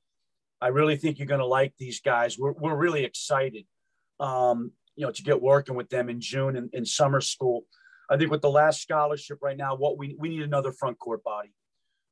[0.60, 2.38] I really think you're going to like these guys.
[2.38, 3.64] We're we're really excited.
[4.20, 7.64] Um, you know, to get working with them in June in, in summer school.
[8.10, 11.22] I think with the last scholarship right now, what we we need another front court
[11.22, 11.54] body.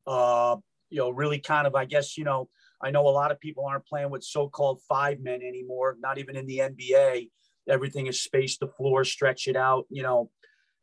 [0.06, 0.56] Uh,
[0.88, 2.48] you know, really kind of, I guess, you know,
[2.80, 5.96] I know a lot of people aren't playing with so-called five men anymore.
[5.98, 7.28] Not even in the NBA,
[7.68, 9.86] everything is space the floor, stretch it out.
[9.90, 10.30] You know,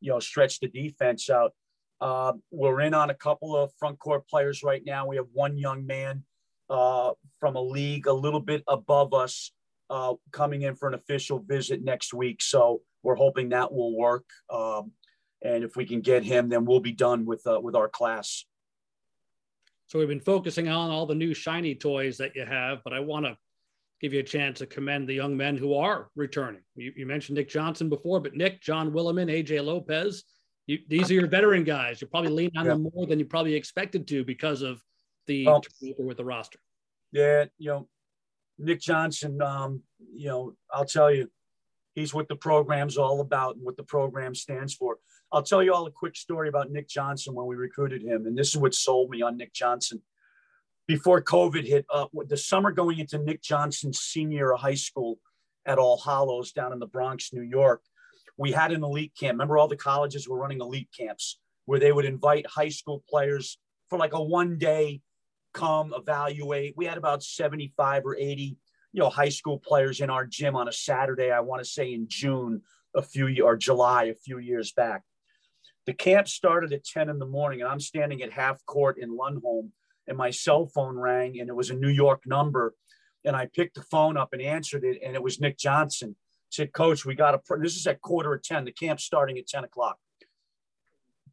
[0.02, 1.54] you know, stretch the defense out.
[2.02, 5.08] Uh, we're in on a couple of front court players right now.
[5.08, 6.26] We have one young man
[6.70, 9.54] uh, from a league a little bit above us
[9.94, 12.42] uh, coming in for an official visit next week.
[12.42, 14.26] So we're hoping that will work.
[14.50, 14.92] Um,
[15.44, 18.44] and if we can get him, then we'll be done with uh, with our class.
[19.88, 23.02] So we've been focusing on all the new shiny toys that you have, but I
[23.02, 23.38] want to
[24.02, 26.62] give you a chance to commend the young men who are returning.
[26.76, 30.24] You, you mentioned Nick Johnson before, but Nick, John Williman, AJ Lopez,
[30.66, 32.02] you, these are your veteran guys.
[32.02, 32.72] You're probably leaning on yeah.
[32.72, 34.82] them more than you probably expected to because of
[35.28, 36.58] the well, turnover with the roster.
[37.12, 37.88] Yeah, you know,
[38.64, 39.42] Nick Johnson.
[39.42, 39.82] Um,
[40.14, 41.30] you know, I'll tell you,
[41.94, 44.98] he's what the program's all about and what the program stands for.
[45.32, 48.38] I'll tell you all a quick story about Nick Johnson when we recruited him, and
[48.38, 50.02] this is what sold me on Nick Johnson.
[50.88, 55.18] Before COVID hit, uh, the summer going into Nick Johnson's senior high school
[55.66, 57.82] at All Hallows down in the Bronx, New York,
[58.38, 59.34] we had an elite camp.
[59.34, 63.58] Remember, all the colleges were running elite camps where they would invite high school players
[63.90, 65.02] for like a one day
[65.54, 66.74] come evaluate.
[66.76, 68.58] We had about 75 or 80,
[68.94, 71.94] you know, high school players in our gym on a Saturday, I want to say
[71.94, 72.62] in June,
[72.96, 75.04] a few or July, a few years back.
[75.86, 79.18] The camp started at 10 in the morning, and I'm standing at half court in
[79.18, 79.70] Lundholm,
[80.08, 82.74] and my cell phone rang, and it was a New York number.
[83.26, 86.16] And I picked the phone up and answered it, and it was Nick Johnson
[86.54, 88.66] said, Coach, we got a, this is at quarter of 10.
[88.66, 89.98] The camp's starting at 10 o'clock.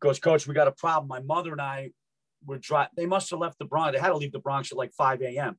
[0.00, 1.08] Goes, Coach, we got a problem.
[1.08, 1.90] My mother and I
[2.44, 2.60] were.
[2.96, 3.92] They must have left the Bronx.
[3.92, 5.58] They had to leave the Bronx at like 5 a.m.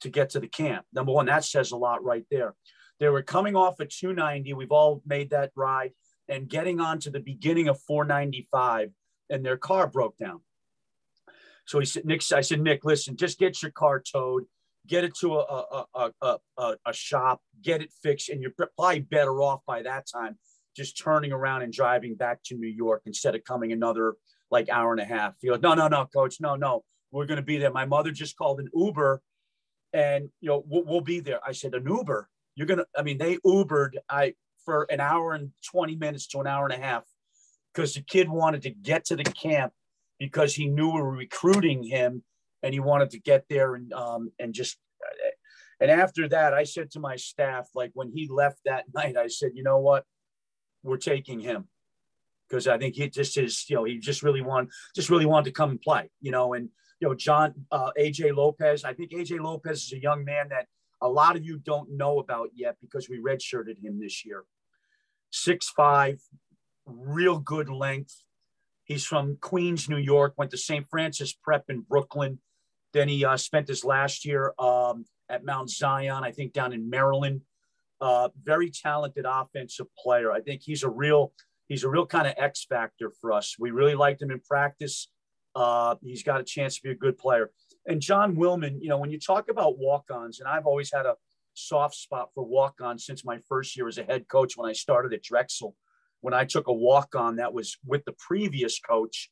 [0.00, 0.84] to get to the camp.
[0.92, 2.54] Number one, that says a lot right there.
[3.00, 4.52] They were coming off at 290.
[4.54, 5.92] We've all made that ride
[6.28, 8.90] and getting on to the beginning of 495,
[9.30, 10.40] and their car broke down.
[11.66, 14.44] So he said, Nick, I said, Nick, listen, just get your car towed
[14.86, 19.00] get it to a, a, a, a, a shop, get it fixed, and you're probably
[19.00, 20.38] better off by that time
[20.76, 24.14] just turning around and driving back to New York instead of coming another
[24.52, 25.34] like hour and a half.
[25.40, 27.72] He goes, no, no, no, coach, no, no, we're going to be there.
[27.72, 29.20] My mother just called an Uber,
[29.92, 31.40] and you know we'll, we'll be there.
[31.44, 32.28] I said, an Uber?
[32.54, 32.84] You're gonna?
[32.96, 34.34] I mean, they Ubered I
[34.64, 37.04] for an hour and twenty minutes to an hour and a half
[37.72, 39.72] because the kid wanted to get to the camp
[40.18, 42.22] because he knew we were recruiting him
[42.62, 44.78] and he wanted to get there and um, and just
[45.80, 49.26] and after that i said to my staff like when he left that night i
[49.26, 50.04] said you know what
[50.82, 51.66] we're taking him
[52.52, 55.46] because i think he just is you know he just really want just really wanted
[55.46, 56.68] to come and play you know and
[57.00, 60.66] you know john uh, aj lopez i think aj lopez is a young man that
[61.00, 64.44] a lot of you don't know about yet because we redshirted him this year
[65.30, 66.20] six five
[66.86, 68.24] real good length
[68.84, 70.86] He's from Queens, New York, went to St.
[70.90, 72.40] Francis Prep in Brooklyn,
[72.92, 76.90] then he uh, spent his last year um, at Mount Zion, I think down in
[76.90, 77.42] Maryland.
[78.00, 80.32] Uh, very talented offensive player.
[80.32, 81.32] I think he's a real
[81.72, 83.56] he's a real kind of X factor for us.
[83.58, 85.08] We really liked him in practice.
[85.54, 87.50] Uh, he's got a chance to be a good player.
[87.86, 91.16] And John Williman, you know, when you talk about walk-ons, and I've always had a
[91.54, 95.14] soft spot for walk-ons since my first year as a head coach when I started
[95.14, 95.74] at Drexel.
[96.20, 99.30] When I took a walk-on that was with the previous coach,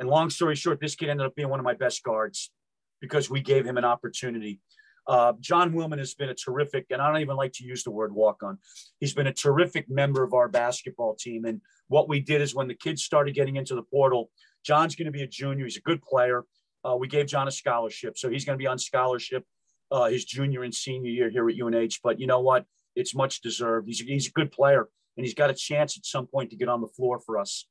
[0.00, 2.52] and long story short, this kid ended up being one of my best guards
[3.00, 4.60] because we gave him an opportunity.
[5.08, 7.90] Uh, John Williman has been a terrific, and I don't even like to use the
[7.90, 8.58] word walk on.
[9.00, 11.46] He's been a terrific member of our basketball team.
[11.46, 14.30] And what we did is when the kids started getting into the portal,
[14.64, 15.64] John's going to be a junior.
[15.64, 16.44] He's a good player.
[16.84, 18.18] Uh, we gave John a scholarship.
[18.18, 19.44] So he's going to be on scholarship
[19.90, 22.00] uh, his junior and senior year here at UNH.
[22.02, 22.66] But you know what?
[22.94, 23.86] It's much deserved.
[23.86, 26.68] He's he's a good player, and he's got a chance at some point to get
[26.68, 27.66] on the floor for us.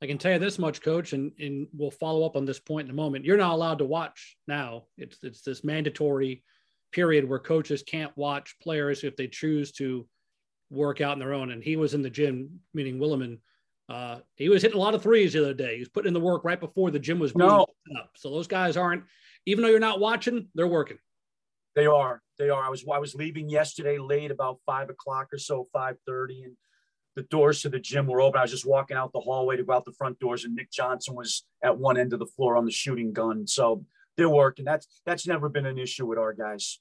[0.00, 2.86] I can tell you this much, coach, and, and we'll follow up on this point
[2.86, 3.24] in a moment.
[3.24, 4.84] You're not allowed to watch now.
[4.96, 6.44] It's it's this mandatory
[6.92, 10.06] period where coaches can't watch players if they choose to
[10.70, 11.50] work out on their own.
[11.50, 13.38] And he was in the gym, meaning Williman.
[13.88, 15.74] Uh, he was hitting a lot of threes the other day.
[15.74, 17.66] He was putting in the work right before the gym was being no.
[17.98, 18.10] up.
[18.16, 19.04] So those guys aren't,
[19.46, 20.98] even though you're not watching, they're working.
[21.74, 22.20] They are.
[22.38, 22.62] They are.
[22.62, 26.56] I was I was leaving yesterday late, about five o'clock or so, five thirty, and
[27.18, 28.38] the doors to the gym were open.
[28.38, 30.70] I was just walking out the hallway to go out the front doors, and Nick
[30.70, 33.44] Johnson was at one end of the floor on the shooting gun.
[33.44, 33.84] So
[34.16, 34.64] they're working.
[34.64, 36.78] That's that's never been an issue with our guys.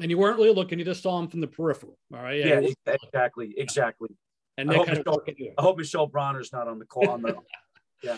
[0.00, 1.98] And you weren't really looking; you just saw him from the peripheral.
[2.14, 2.38] All right.
[2.38, 4.08] Yeah, yeah exactly, exactly.
[4.56, 5.22] And I hope, Michelle,
[5.58, 7.10] I hope Michelle Bronner's not on the call.
[7.10, 7.36] On the,
[8.02, 8.16] yeah.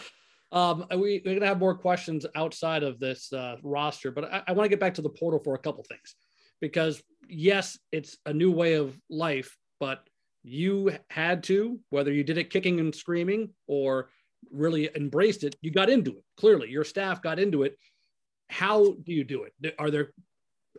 [0.52, 4.52] Um, we, we're gonna have more questions outside of this uh, roster, but I, I
[4.52, 6.14] want to get back to the portal for a couple things
[6.60, 10.06] because yes, it's a new way of life, but
[10.46, 14.10] you had to, whether you did it kicking and screaming or
[14.52, 15.56] really embraced it.
[15.60, 16.24] You got into it.
[16.36, 17.76] Clearly, your staff got into it.
[18.48, 19.74] How do you do it?
[19.76, 20.12] Are there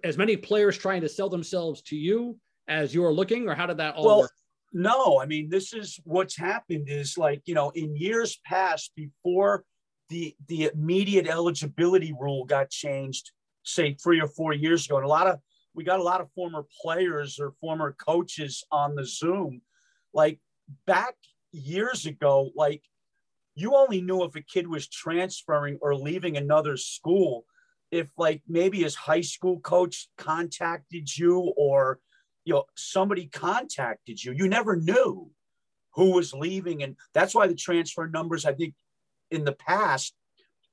[0.06, 2.40] as many players trying to sell themselves to you
[2.70, 4.32] as you're looking, or how did that all well, work?
[4.72, 9.66] No, I mean, this is what's happened is like, you know, in years past, before
[10.10, 13.32] the the immediate eligibility rule got changed,
[13.64, 15.40] say three or four years ago, and a lot of
[15.78, 19.62] we got a lot of former players or former coaches on the Zoom.
[20.12, 20.40] Like
[20.88, 21.14] back
[21.52, 22.82] years ago, like
[23.54, 27.46] you only knew if a kid was transferring or leaving another school.
[27.92, 32.00] If like maybe his high school coach contacted you or
[32.44, 35.30] you know somebody contacted you you never knew
[35.94, 36.82] who was leaving.
[36.82, 38.74] And that's why the transfer numbers i think
[39.30, 40.16] in the past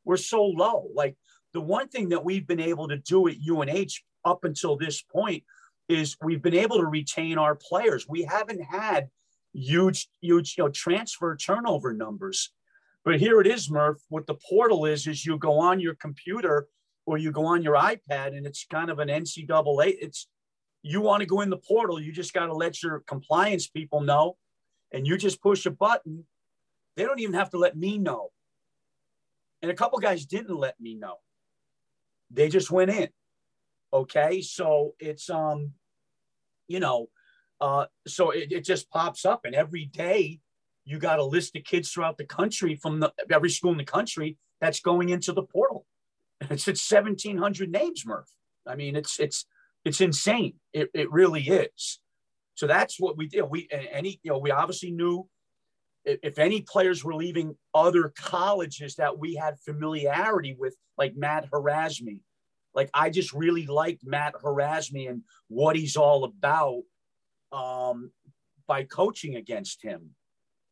[0.05, 0.89] were so low.
[0.95, 1.17] Like
[1.53, 3.95] the one thing that we've been able to do at unh
[4.25, 5.43] up until this point
[5.89, 9.09] is we've been able to retain our players we haven't had
[9.53, 12.53] huge huge you know transfer turnover numbers
[13.05, 16.67] but here it is murph what the portal is is you go on your computer
[17.07, 20.27] or you go on your ipad and it's kind of an ncaa it's
[20.85, 24.03] you want to go in the portal, you just got to let your compliance people
[24.03, 24.37] know,
[24.93, 26.25] and you just push a button.
[26.95, 28.29] They don't even have to let me know.
[29.63, 31.17] And a couple guys didn't let me know.
[32.31, 33.09] They just went in.
[33.95, 35.71] Okay, so it's um,
[36.67, 37.11] you know,
[37.61, 40.41] uh, so it, it just pops up, and every day
[40.85, 43.85] you got a list of kids throughout the country from the, every school in the
[43.85, 45.87] country that's going into the portal.
[46.51, 48.29] It's it's seventeen hundred names, Murph.
[48.67, 49.47] I mean, it's it's
[49.85, 50.55] it's insane.
[50.73, 52.01] It, it really is.
[52.57, 53.43] So that's what we did.
[53.43, 55.29] We any you know we obviously knew
[56.05, 62.19] if any players were leaving other colleges that we had familiarity with, like Matt Herasme.
[62.75, 66.83] Like I just really liked Matt Herasme and what he's all about
[67.53, 68.11] um,
[68.67, 70.11] by coaching against him.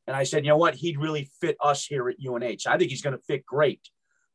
[0.06, 2.66] And I said, you know what, he'd really fit us here at UNH.
[2.66, 3.88] I think he's going to fit great.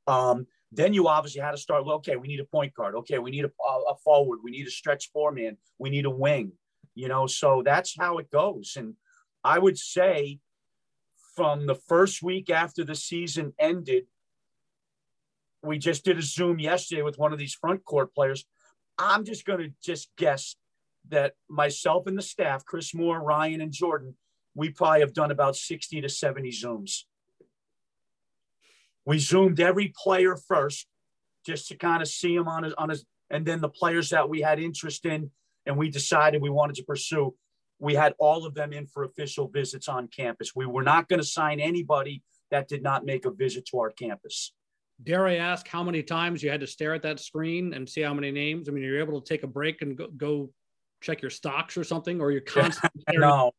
[0.08, 1.86] Um, then you obviously had to start.
[1.86, 2.96] Okay, we need a point guard.
[2.96, 3.52] Okay, we need a,
[3.90, 4.40] a forward.
[4.44, 5.58] We need a stretch four man.
[5.78, 6.54] We need a wing.
[6.96, 8.74] You know, so that's how it goes.
[8.78, 8.96] And
[9.44, 10.40] I would say,
[11.36, 14.06] from the first week after the season ended,
[15.64, 18.46] we just did a Zoom yesterday with one of these front court players.
[18.98, 20.56] I'm just going to just guess
[21.10, 24.16] that myself and the staff, Chris Moore, Ryan, and Jordan,
[24.56, 27.04] we probably have done about 60 to 70 Zooms.
[29.06, 30.88] We zoomed every player first
[31.46, 34.28] just to kind of see him on his, on his, and then the players that
[34.28, 35.32] we had interest in
[35.66, 37.36] and we decided we wanted to pursue,
[37.80, 40.56] we had all of them in for official visits on campus.
[40.56, 43.92] We were not going to sign anybody that did not make a visit to our
[43.92, 44.54] campus.
[45.04, 48.02] Dare I ask how many times you had to stare at that screen and see
[48.02, 48.68] how many names?
[48.68, 50.50] I mean, you're able to take a break and go, go
[51.02, 53.52] check your stocks or something, or you're constantly no,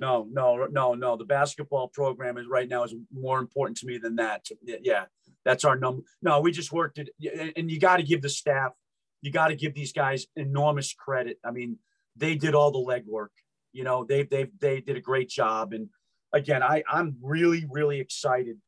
[0.00, 1.16] no, no, no, no.
[1.16, 4.46] The basketball program is right now is more important to me than that.
[4.62, 5.04] Yeah,
[5.44, 6.02] that's our number.
[6.22, 7.10] No, we just worked it,
[7.56, 8.72] and you got to give the staff,
[9.20, 11.38] you got to give these guys enormous credit.
[11.44, 11.78] I mean,
[12.16, 13.28] they did all the legwork.
[13.72, 15.72] You know, they they they did a great job.
[15.72, 15.88] And
[16.32, 18.58] again, I I'm really really excited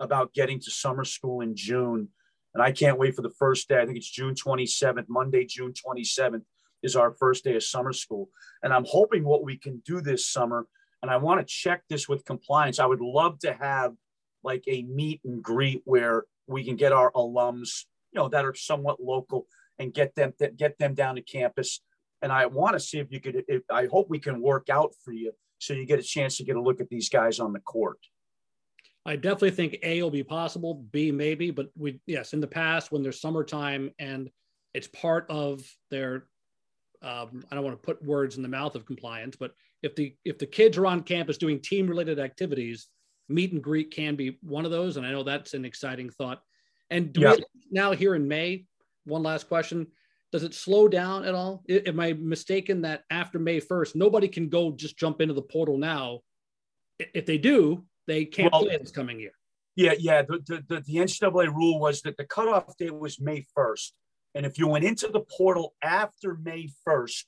[0.00, 2.08] about getting to summer school in June.
[2.54, 3.80] And I can't wait for the first day.
[3.80, 6.42] I think it's June 27th, Monday, June 27th
[6.82, 8.30] is our first day of summer school.
[8.62, 10.66] And I'm hoping what we can do this summer,
[11.02, 12.78] and I want to check this with compliance.
[12.78, 13.92] I would love to have
[14.42, 18.54] like a meet and greet where we can get our alums, you know, that are
[18.54, 19.46] somewhat local
[19.78, 21.80] and get them get them down to campus.
[22.22, 23.44] And I want to see if you could.
[23.48, 26.44] If, I hope we can work out for you so you get a chance to
[26.44, 27.98] get a look at these guys on the court.
[29.06, 32.90] I definitely think A will be possible, B maybe, but we yes, in the past
[32.90, 34.28] when there's summertime and
[34.74, 36.26] it's part of their
[37.02, 39.52] um, I don't want to put words in the mouth of compliance, but
[39.82, 42.88] if the if the kids are on campus doing team related activities,
[43.28, 46.42] meet and greet can be one of those, and I know that's an exciting thought.
[46.90, 47.36] And do yeah.
[47.36, 48.66] we now here in May?
[49.04, 49.86] One last question:
[50.32, 51.62] Does it slow down at all?
[51.68, 55.78] Am I mistaken that after May first, nobody can go just jump into the portal
[55.78, 56.20] now?
[56.98, 59.32] If they do, they can't well, play this coming year.
[59.76, 60.22] Yeah, yeah.
[60.22, 63.90] The, the, the NCAA rule was that the cutoff date was May 1st.
[64.34, 67.24] And if you went into the portal after May 1st,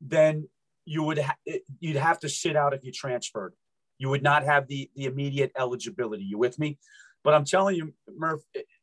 [0.00, 0.48] then
[0.84, 1.36] you would ha-
[1.80, 3.54] you'd have to sit out if you transferred.
[3.98, 6.24] You would not have the the immediate eligibility.
[6.24, 6.78] You with me?
[7.24, 8.40] But I'm telling you, Murph,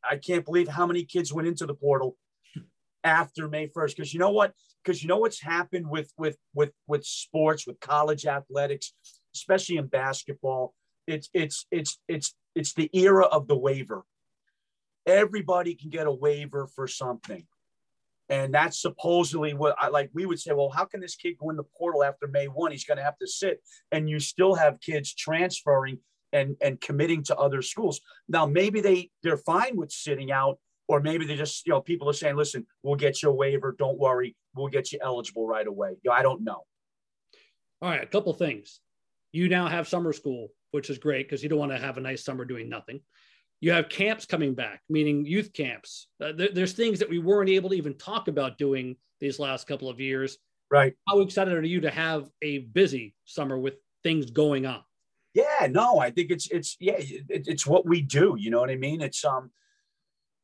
[0.08, 2.16] I can't believe how many kids went into the portal
[3.02, 3.96] after May 1st.
[3.96, 4.52] Because you know what?
[4.84, 8.92] Because you know what's happened with with with with sports, with college athletics,
[9.34, 10.74] especially in basketball.
[11.06, 14.04] It's it's it's it's it's the era of the waiver.
[15.06, 17.46] Everybody can get a waiver for something.
[18.28, 20.10] And that's supposedly what I like.
[20.12, 22.72] We would say, well, how can this kid go in the portal after May 1?
[22.72, 23.62] He's going to have to sit.
[23.92, 26.00] And you still have kids transferring
[26.32, 28.00] and and committing to other schools.
[28.28, 32.08] Now maybe they they're fine with sitting out, or maybe they just you know people
[32.08, 33.74] are saying, listen, we'll get you a waiver.
[33.78, 35.96] Don't worry, we'll get you eligible right away.
[36.10, 36.64] I don't know.
[37.82, 38.80] All right, a couple things.
[39.36, 42.00] You now have summer school, which is great because you don't want to have a
[42.00, 43.00] nice summer doing nothing.
[43.60, 46.08] You have camps coming back, meaning youth camps.
[46.18, 49.66] Uh, there, there's things that we weren't able to even talk about doing these last
[49.66, 50.38] couple of years.
[50.70, 50.94] Right.
[51.06, 54.80] How excited are you to have a busy summer with things going on?
[55.34, 58.36] Yeah, no, I think it's it's yeah, it, it's what we do.
[58.38, 59.02] You know what I mean?
[59.02, 59.50] It's um,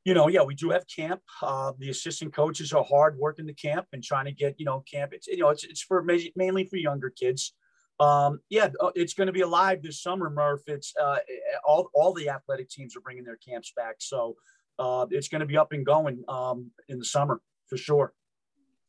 [0.04, 1.22] you know, yeah, we do have camp.
[1.40, 4.80] Uh, the assistant coaches are hard working the camp and trying to get you know
[4.80, 5.14] camp.
[5.14, 6.04] It's you know it's it's for
[6.36, 7.54] mainly for younger kids.
[8.00, 10.62] Um, yeah, uh, it's going to be alive this summer, Murph.
[10.66, 11.18] It's uh,
[11.64, 14.36] all all the athletic teams are bringing their camps back, so
[14.78, 18.12] uh, it's going to be up and going um, in the summer for sure.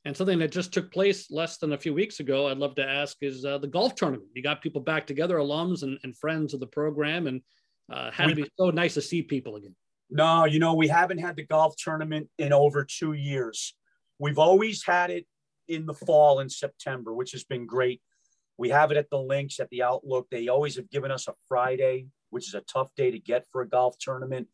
[0.06, 2.86] And something that just took place less than a few weeks ago, I'd love to
[2.86, 4.28] ask is uh, the golf tournament.
[4.34, 7.42] You got people back together, alums and, and friends of the program, and
[7.92, 9.76] uh, had we, to be so nice to see people again.
[10.10, 13.76] No, you know, we haven't had the golf tournament in over two years.
[14.20, 15.26] We've always had it
[15.68, 18.02] in the fall in September, which has been great.
[18.58, 20.28] We have it at the links at the Outlook.
[20.30, 23.62] They always have given us a Friday, which is a tough day to get for
[23.62, 24.48] a golf tournament.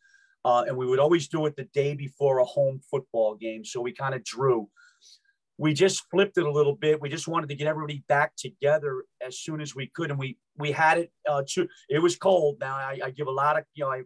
[0.46, 3.66] Uh, and we would always do it the day before a home football game.
[3.66, 4.70] So we kind of drew
[5.60, 7.02] we just flipped it a little bit.
[7.02, 10.38] We just wanted to get everybody back together as soon as we could, and we
[10.58, 11.12] we had it.
[11.28, 12.58] Uh, to, it was cold.
[12.62, 14.04] Now I, I, give a lot of you know I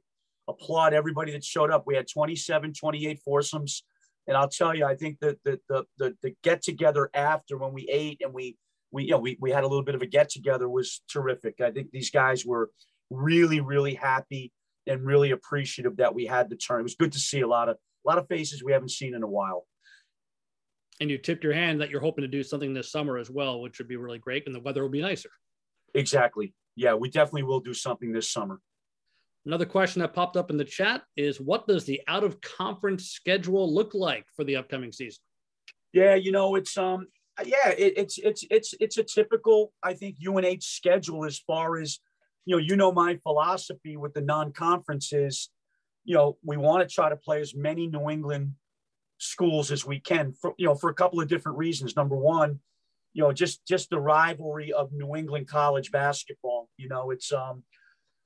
[0.49, 1.83] applaud everybody that showed up.
[1.85, 3.83] We had 27, 28 foursomes,
[4.27, 7.71] and I'll tell you, I think that the the the, the get together after when
[7.71, 8.57] we ate and we
[8.93, 11.59] we you know we we had a little bit of a get together was terrific.
[11.59, 12.69] I think these guys were
[13.09, 14.51] really really happy
[14.87, 16.79] and really appreciative that we had the turn.
[16.79, 19.13] It was good to see a lot of a lot of faces we haven't seen
[19.13, 19.65] in a while
[20.99, 23.61] and you tipped your hand that you're hoping to do something this summer as well,
[23.61, 25.29] which would be really great, and the weather will be nicer.
[25.93, 26.53] Exactly.
[26.75, 28.59] Yeah, we definitely will do something this summer.
[29.45, 33.09] Another question that popped up in the chat is what does the out of conference
[33.09, 35.21] schedule look like for the upcoming season?
[35.91, 37.07] Yeah, you know, it's um
[37.45, 41.99] yeah, it, it's it's it's it's a typical, I think, UNH schedule as far as
[42.45, 45.49] you know, you know my philosophy with the non-conferences,
[46.03, 48.53] you know, we want to try to play as many New England
[49.17, 51.95] schools as we can for you know for a couple of different reasons.
[51.95, 52.59] Number one
[53.13, 56.69] you know just just the rivalry of new england college basketball.
[56.77, 57.63] You know it's um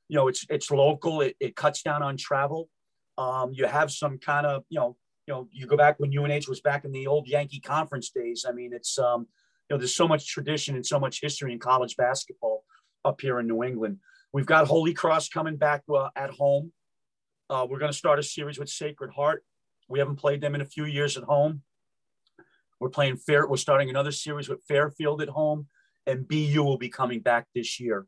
[0.09, 1.21] you know it's it's local.
[1.21, 2.69] It, it cuts down on travel.
[3.17, 4.97] Um you have some kind of you know
[5.27, 8.45] you know you go back when unh was back in the old yankee conference days
[8.47, 9.27] i mean it's um
[9.69, 12.63] you know there's so much tradition and so much history in college basketball
[13.05, 13.97] up here in new england
[14.33, 16.71] we've got holy cross coming back uh, at home
[17.49, 19.43] uh, we're going to start a series with sacred heart
[19.87, 21.61] we haven't played them in a few years at home.
[22.79, 23.47] We're playing fair.
[23.47, 25.67] We're starting another series with Fairfield at home,
[26.05, 28.05] and BU will be coming back this year.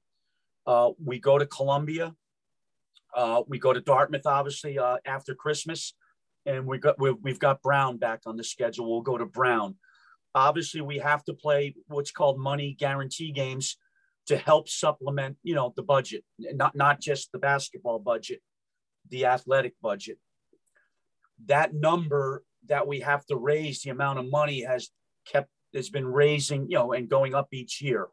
[0.68, 2.14] Uh, we go to Columbia.
[3.16, 5.96] Uh, we go to Dartmouth, obviously, uh, after Christmas,
[6.50, 8.90] and we got we've, we've got Brown back on the schedule.
[8.90, 9.76] We'll go to Brown.
[10.36, 13.78] Obviously, we have to play what's called money guarantee games
[14.28, 18.42] to help supplement, you know, the budget, not not just the basketball budget,
[19.10, 20.18] the athletic budget
[21.46, 24.90] that number that we have to raise, the amount of money has
[25.26, 28.08] kept has been raising, you know, and going up each year.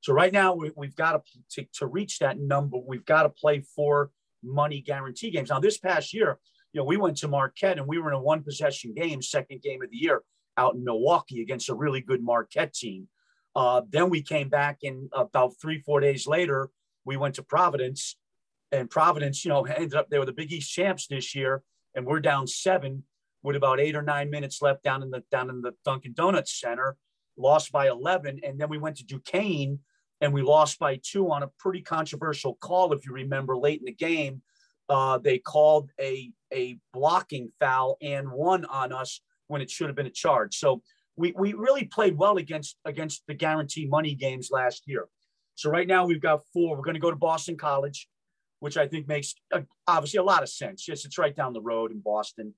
[0.00, 2.76] So right now we, have got to, to to reach that number.
[2.78, 4.10] We've got to play four
[4.42, 5.50] money guarantee games.
[5.50, 6.38] Now this past year,
[6.76, 9.62] you know, we went to Marquette and we were in a one possession game, second
[9.62, 10.20] game of the year
[10.58, 13.08] out in Milwaukee against a really good Marquette team.
[13.54, 16.68] Uh, then we came back and about three four days later
[17.06, 18.16] we went to Providence,
[18.72, 21.62] and Providence, you know, ended up they were the Big East champs this year
[21.94, 23.04] and we're down seven
[23.42, 26.60] with about eight or nine minutes left down in the down in the Dunkin' Donuts
[26.60, 26.98] Center,
[27.38, 29.78] lost by 11, and then we went to Duquesne
[30.20, 33.86] and we lost by two on a pretty controversial call, if you remember, late in
[33.86, 34.42] the game.
[34.88, 39.96] Uh, they called a a blocking foul and one on us when it should have
[39.96, 40.56] been a charge.
[40.56, 40.82] So
[41.16, 45.08] we we really played well against against the guarantee money games last year.
[45.54, 46.76] So right now we've got four.
[46.76, 48.08] We're going to go to Boston College
[48.60, 50.88] which I think makes uh, obviously a lot of sense.
[50.88, 52.54] Yes, it's right down the road in Boston.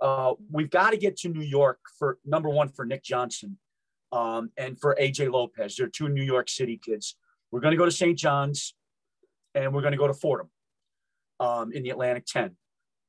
[0.00, 3.58] Uh, we've got to get to New York for number one for Nick Johnson
[4.10, 5.76] um, and for AJ Lopez.
[5.76, 7.16] They're two New York City kids.
[7.50, 8.18] We're going to go to St.
[8.18, 8.74] John's
[9.54, 10.48] and we're going to go to Fordham
[11.42, 12.56] um, in the Atlantic 10.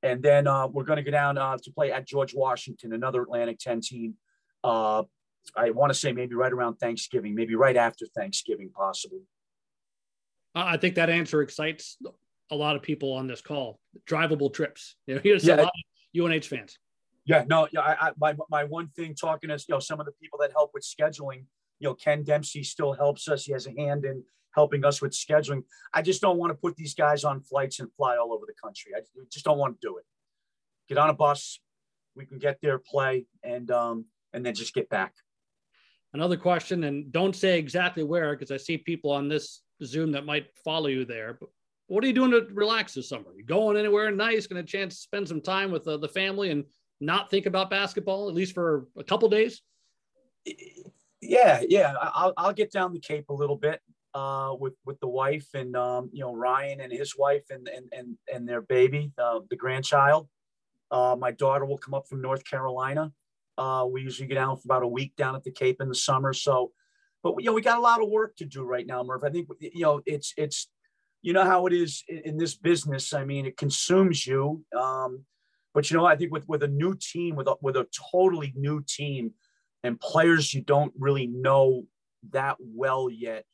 [0.01, 3.21] And then uh, we're going to go down uh, to play at George Washington, another
[3.21, 4.15] Atlantic 10 team.
[4.63, 5.03] Uh,
[5.55, 9.21] I want to say maybe right around Thanksgiving, maybe right after Thanksgiving, possibly.
[10.55, 11.97] I think that answer excites
[12.51, 13.79] a lot of people on this call.
[14.09, 14.95] Drivable trips.
[15.07, 15.55] You know, here's yeah.
[15.55, 15.71] a lot
[16.15, 16.77] of UNH fans.
[17.25, 17.81] Yeah, no, yeah.
[17.81, 20.51] I, I, my my one thing talking to you know some of the people that
[20.51, 21.45] help with scheduling.
[21.79, 23.45] You know, Ken Dempsey still helps us.
[23.45, 24.23] He has a hand in
[24.53, 25.63] helping us with scheduling.
[25.93, 28.53] I just don't want to put these guys on flights and fly all over the
[28.61, 28.91] country.
[28.95, 29.01] I
[29.31, 30.05] just don't want to do it.
[30.89, 31.59] Get on a bus,
[32.15, 35.13] we can get there, play, and um, and then just get back.
[36.13, 40.25] Another question, and don't say exactly where because I see people on this Zoom that
[40.25, 41.37] might follow you there.
[41.39, 41.49] But
[41.87, 43.33] what are you doing to relax this summer?
[43.35, 44.47] You going anywhere nice?
[44.47, 46.65] Going to chance to spend some time with uh, the family and
[47.01, 49.61] not think about basketball at least for a couple days?
[51.21, 51.93] Yeah, yeah.
[52.01, 53.81] I'll I'll get down the Cape a little bit
[54.13, 57.91] uh, with with the wife and um, you know Ryan and his wife and and
[57.91, 60.27] and, and their baby, uh, the grandchild.
[60.91, 63.11] Uh, my daughter will come up from North Carolina.
[63.57, 65.95] Uh, we usually get down for about a week down at the Cape in the
[65.95, 66.33] summer.
[66.33, 66.71] So,
[67.23, 69.23] but you know we got a lot of work to do right now, Murph.
[69.23, 70.67] I think you know it's it's
[71.21, 73.13] you know how it is in this business.
[73.13, 74.63] I mean, it consumes you.
[74.79, 75.25] Um,
[75.73, 78.53] but you know, I think with with a new team, with a, with a totally
[78.55, 79.31] new team,
[79.83, 81.83] and players you don't really know
[82.31, 83.45] that well yet,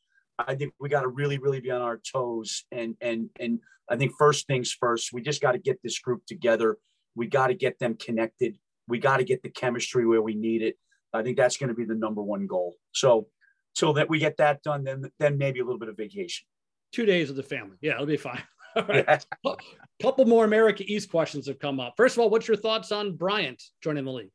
[0.47, 2.65] I think we got to really, really be on our toes.
[2.71, 3.59] And and and
[3.89, 6.77] I think first things first, we just got to get this group together.
[7.15, 8.57] We got to get them connected.
[8.87, 10.77] We got to get the chemistry where we need it.
[11.13, 12.75] I think that's going to be the number one goal.
[12.93, 13.27] So,
[13.75, 16.45] till that we get that done, then then maybe a little bit of vacation
[16.91, 17.77] two days with the family.
[17.81, 18.41] Yeah, it'll be fine.
[18.75, 19.25] All right.
[19.43, 19.55] Yeah.
[20.01, 21.93] Couple more America East questions have come up.
[21.97, 24.31] First of all, what's your thoughts on Bryant joining the league?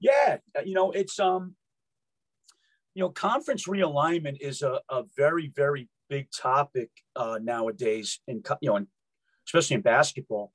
[0.00, 1.54] Yeah, you know, it's um,
[2.94, 8.70] you know, conference realignment is a, a very, very big topic uh, nowadays in you
[8.70, 8.86] know, in,
[9.46, 10.52] especially in basketball.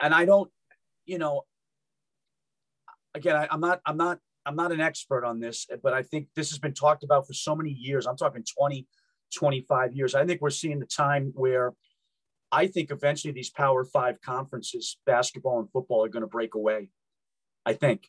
[0.00, 0.50] And I don't,
[1.04, 1.42] you know,
[3.14, 6.28] again, I, I'm not, I'm not, I'm not an expert on this, but I think
[6.36, 8.06] this has been talked about for so many years.
[8.06, 8.86] I'm talking 20,
[9.34, 10.14] 25 years.
[10.14, 11.72] I think we're seeing the time where
[12.52, 16.90] I think eventually these Power Five conferences, basketball and football, are going to break away.
[17.66, 18.08] I think.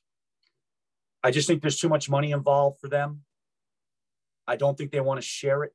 [1.25, 3.21] I just think there's too much money involved for them.
[4.47, 5.73] I don't think they want to share it.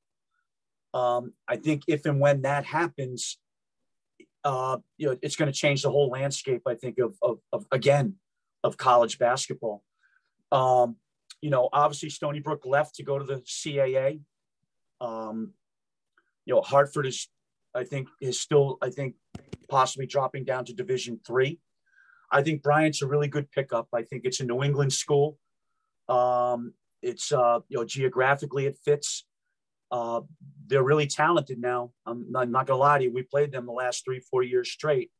[0.95, 3.37] Um, I think if and when that happens,
[4.45, 6.63] uh, you know, it's going to change the whole landscape.
[6.69, 8.15] I think of, of, of again
[8.63, 9.83] of college basketball.
[10.53, 10.99] Um,
[11.41, 14.21] you know, obviously Stony Brook left to go to the CAA.
[15.01, 15.55] Um,
[16.47, 17.29] you know, Hartford is,
[17.75, 19.17] I think, is still, I think,
[19.69, 21.59] possibly dropping down to Division three.
[22.31, 23.89] I think Bryant's a really good pickup.
[23.93, 25.39] I think it's a New England school.
[26.11, 29.25] Um, it's uh, you know geographically it fits.
[29.91, 30.21] Uh,
[30.67, 31.91] they're really talented now.
[32.07, 33.13] I'm not, I'm not, gonna lie to you.
[33.13, 35.11] We played them the last three, four years straight.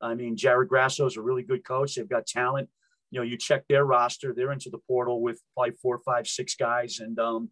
[0.00, 1.94] I mean, Jared Grasso is a really good coach.
[1.94, 2.68] They've got talent.
[3.10, 6.54] You know, you check their roster; they're into the portal with probably four, five, six
[6.54, 7.50] guys, and um,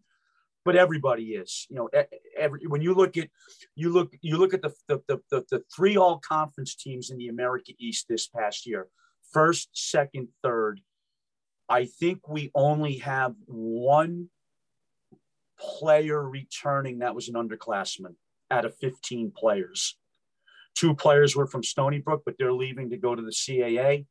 [0.65, 1.67] but everybody is.
[1.69, 1.89] You know,
[2.37, 3.29] every when you look at
[3.75, 7.17] you look you look at the the the, the, the three all conference teams in
[7.17, 8.87] the America East this past year,
[9.31, 10.81] first, second, third.
[11.69, 14.29] I think we only have one
[15.59, 18.15] player returning that was an underclassman
[18.51, 19.97] out of 15 players.
[20.75, 24.05] Two players were from Stony Brook, but they're leaving to go to the CAA.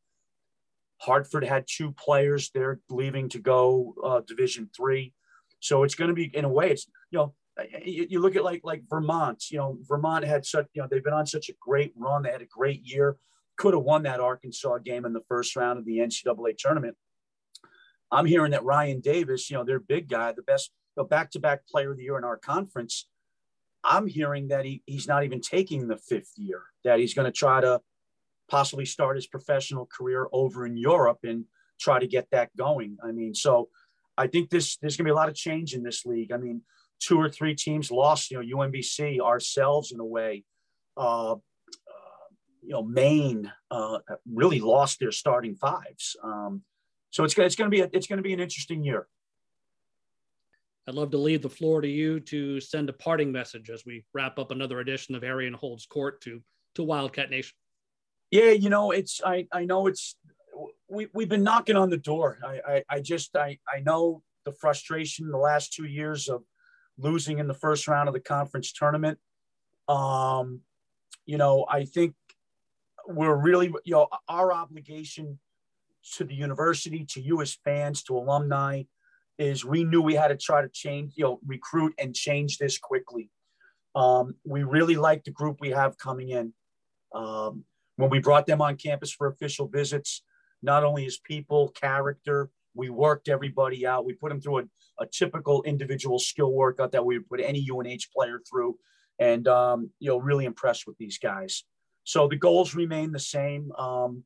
[0.98, 5.12] Hartford had two players; they're leaving to go uh, Division three.
[5.58, 7.34] So it's going to be, in a way, it's you know,
[7.84, 9.50] you, you, look at like like Vermont.
[9.50, 12.22] You know, Vermont had such you know they've been on such a great run.
[12.22, 13.16] They had a great year.
[13.56, 16.96] Could have won that Arkansas game in the first round of the NCAA tournament.
[18.12, 21.66] I'm hearing that Ryan Davis, you know, their big guy, the best you know, back-to-back
[21.66, 23.08] player of the year in our conference.
[23.82, 27.36] I'm hearing that he, he's not even taking the fifth year, that he's going to
[27.36, 27.80] try to
[28.48, 31.46] possibly start his professional career over in Europe and
[31.80, 32.98] try to get that going.
[33.02, 33.70] I mean, so
[34.16, 36.32] I think this there's going to be a lot of change in this league.
[36.32, 36.62] I mean,
[37.00, 38.30] two or three teams lost.
[38.30, 40.44] You know, UMBC, ourselves in a way.
[40.96, 41.36] Uh,
[42.62, 43.98] you know, Maine uh,
[44.30, 46.14] really lost their starting fives.
[46.22, 46.62] Um,
[47.12, 49.06] so it's it's going to be a, it's going to be an interesting year.
[50.88, 54.04] I'd love to leave the floor to you to send a parting message as we
[54.12, 56.42] wrap up another edition of Herrion Holds Court to
[56.74, 57.54] to Wildcat Nation.
[58.32, 60.16] Yeah, you know, it's I I know it's
[60.88, 62.38] we, we've been knocking on the door.
[62.44, 66.42] I, I, I just, I, I know the frustration the last two years of
[66.98, 69.18] losing in the first round of the conference tournament.
[69.88, 70.60] Um,
[71.24, 72.14] you know, I think
[73.06, 75.38] we're really, you know, our obligation
[76.16, 78.82] to the university, to you as fans, to alumni,
[79.38, 82.78] is we knew we had to try to change, you know, recruit and change this
[82.78, 83.30] quickly.
[83.94, 86.52] Um, we really like the group we have coming in.
[87.14, 87.64] Um,
[87.96, 90.22] when we brought them on campus for official visits,
[90.62, 92.50] not only as people, character.
[92.74, 94.06] We worked everybody out.
[94.06, 94.64] We put them through a,
[95.00, 98.78] a typical individual skill workout that we would put any UNH player through,
[99.18, 101.64] and um, you know, really impressed with these guys.
[102.04, 103.72] So the goals remain the same.
[103.72, 104.24] Um,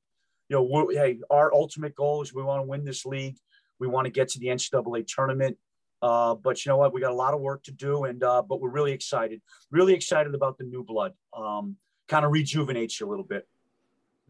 [0.49, 3.37] you know, hey, our ultimate goal is we want to win this league.
[3.79, 5.59] We want to get to the NCAA tournament.
[6.03, 6.93] Uh, but you know what?
[6.93, 9.41] We got a lot of work to do, and uh, but we're really excited.
[9.71, 11.13] Really excited about the new blood.
[11.37, 11.77] Um,
[12.07, 13.49] kind of rejuvenates you a little bit.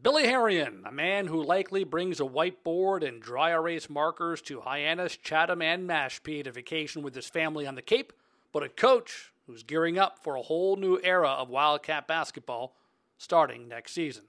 [0.00, 5.16] Billy Herrion, a man who likely brings a whiteboard and dry erase markers to Hyannis,
[5.16, 8.12] Chatham, and Mashpee to vacation with his family on the Cape,
[8.52, 12.76] but a coach who's gearing up for a whole new era of Wildcat basketball
[13.16, 14.24] starting next season.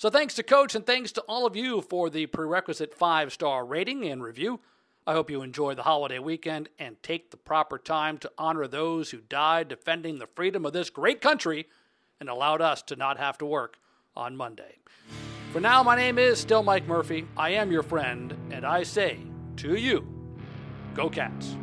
[0.00, 3.66] So thanks to Coach and thanks to all of you for the prerequisite five star
[3.66, 4.60] rating and review.
[5.06, 9.10] I hope you enjoy the holiday weekend and take the proper time to honor those
[9.10, 11.66] who died defending the freedom of this great country
[12.18, 13.76] and allowed us to not have to work
[14.16, 14.78] on Monday.
[15.52, 17.26] For now, my name is still Mike Murphy.
[17.36, 19.18] I am your friend, and I say
[19.56, 20.08] to you,
[20.94, 21.56] go Cats.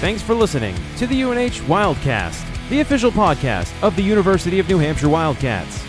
[0.00, 4.78] Thanks for listening to the UNH Wildcast, the official podcast of the University of New
[4.78, 5.82] Hampshire Wildcats.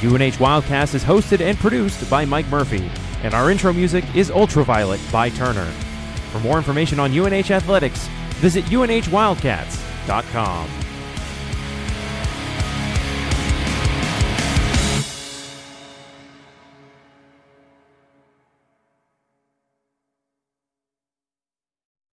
[0.00, 2.88] The UNH Wildcast is hosted and produced by Mike Murphy,
[3.22, 5.66] and our intro music is Ultraviolet by Turner.
[6.30, 8.06] For more information on UNH athletics,
[8.36, 10.89] visit unhwildcats.com.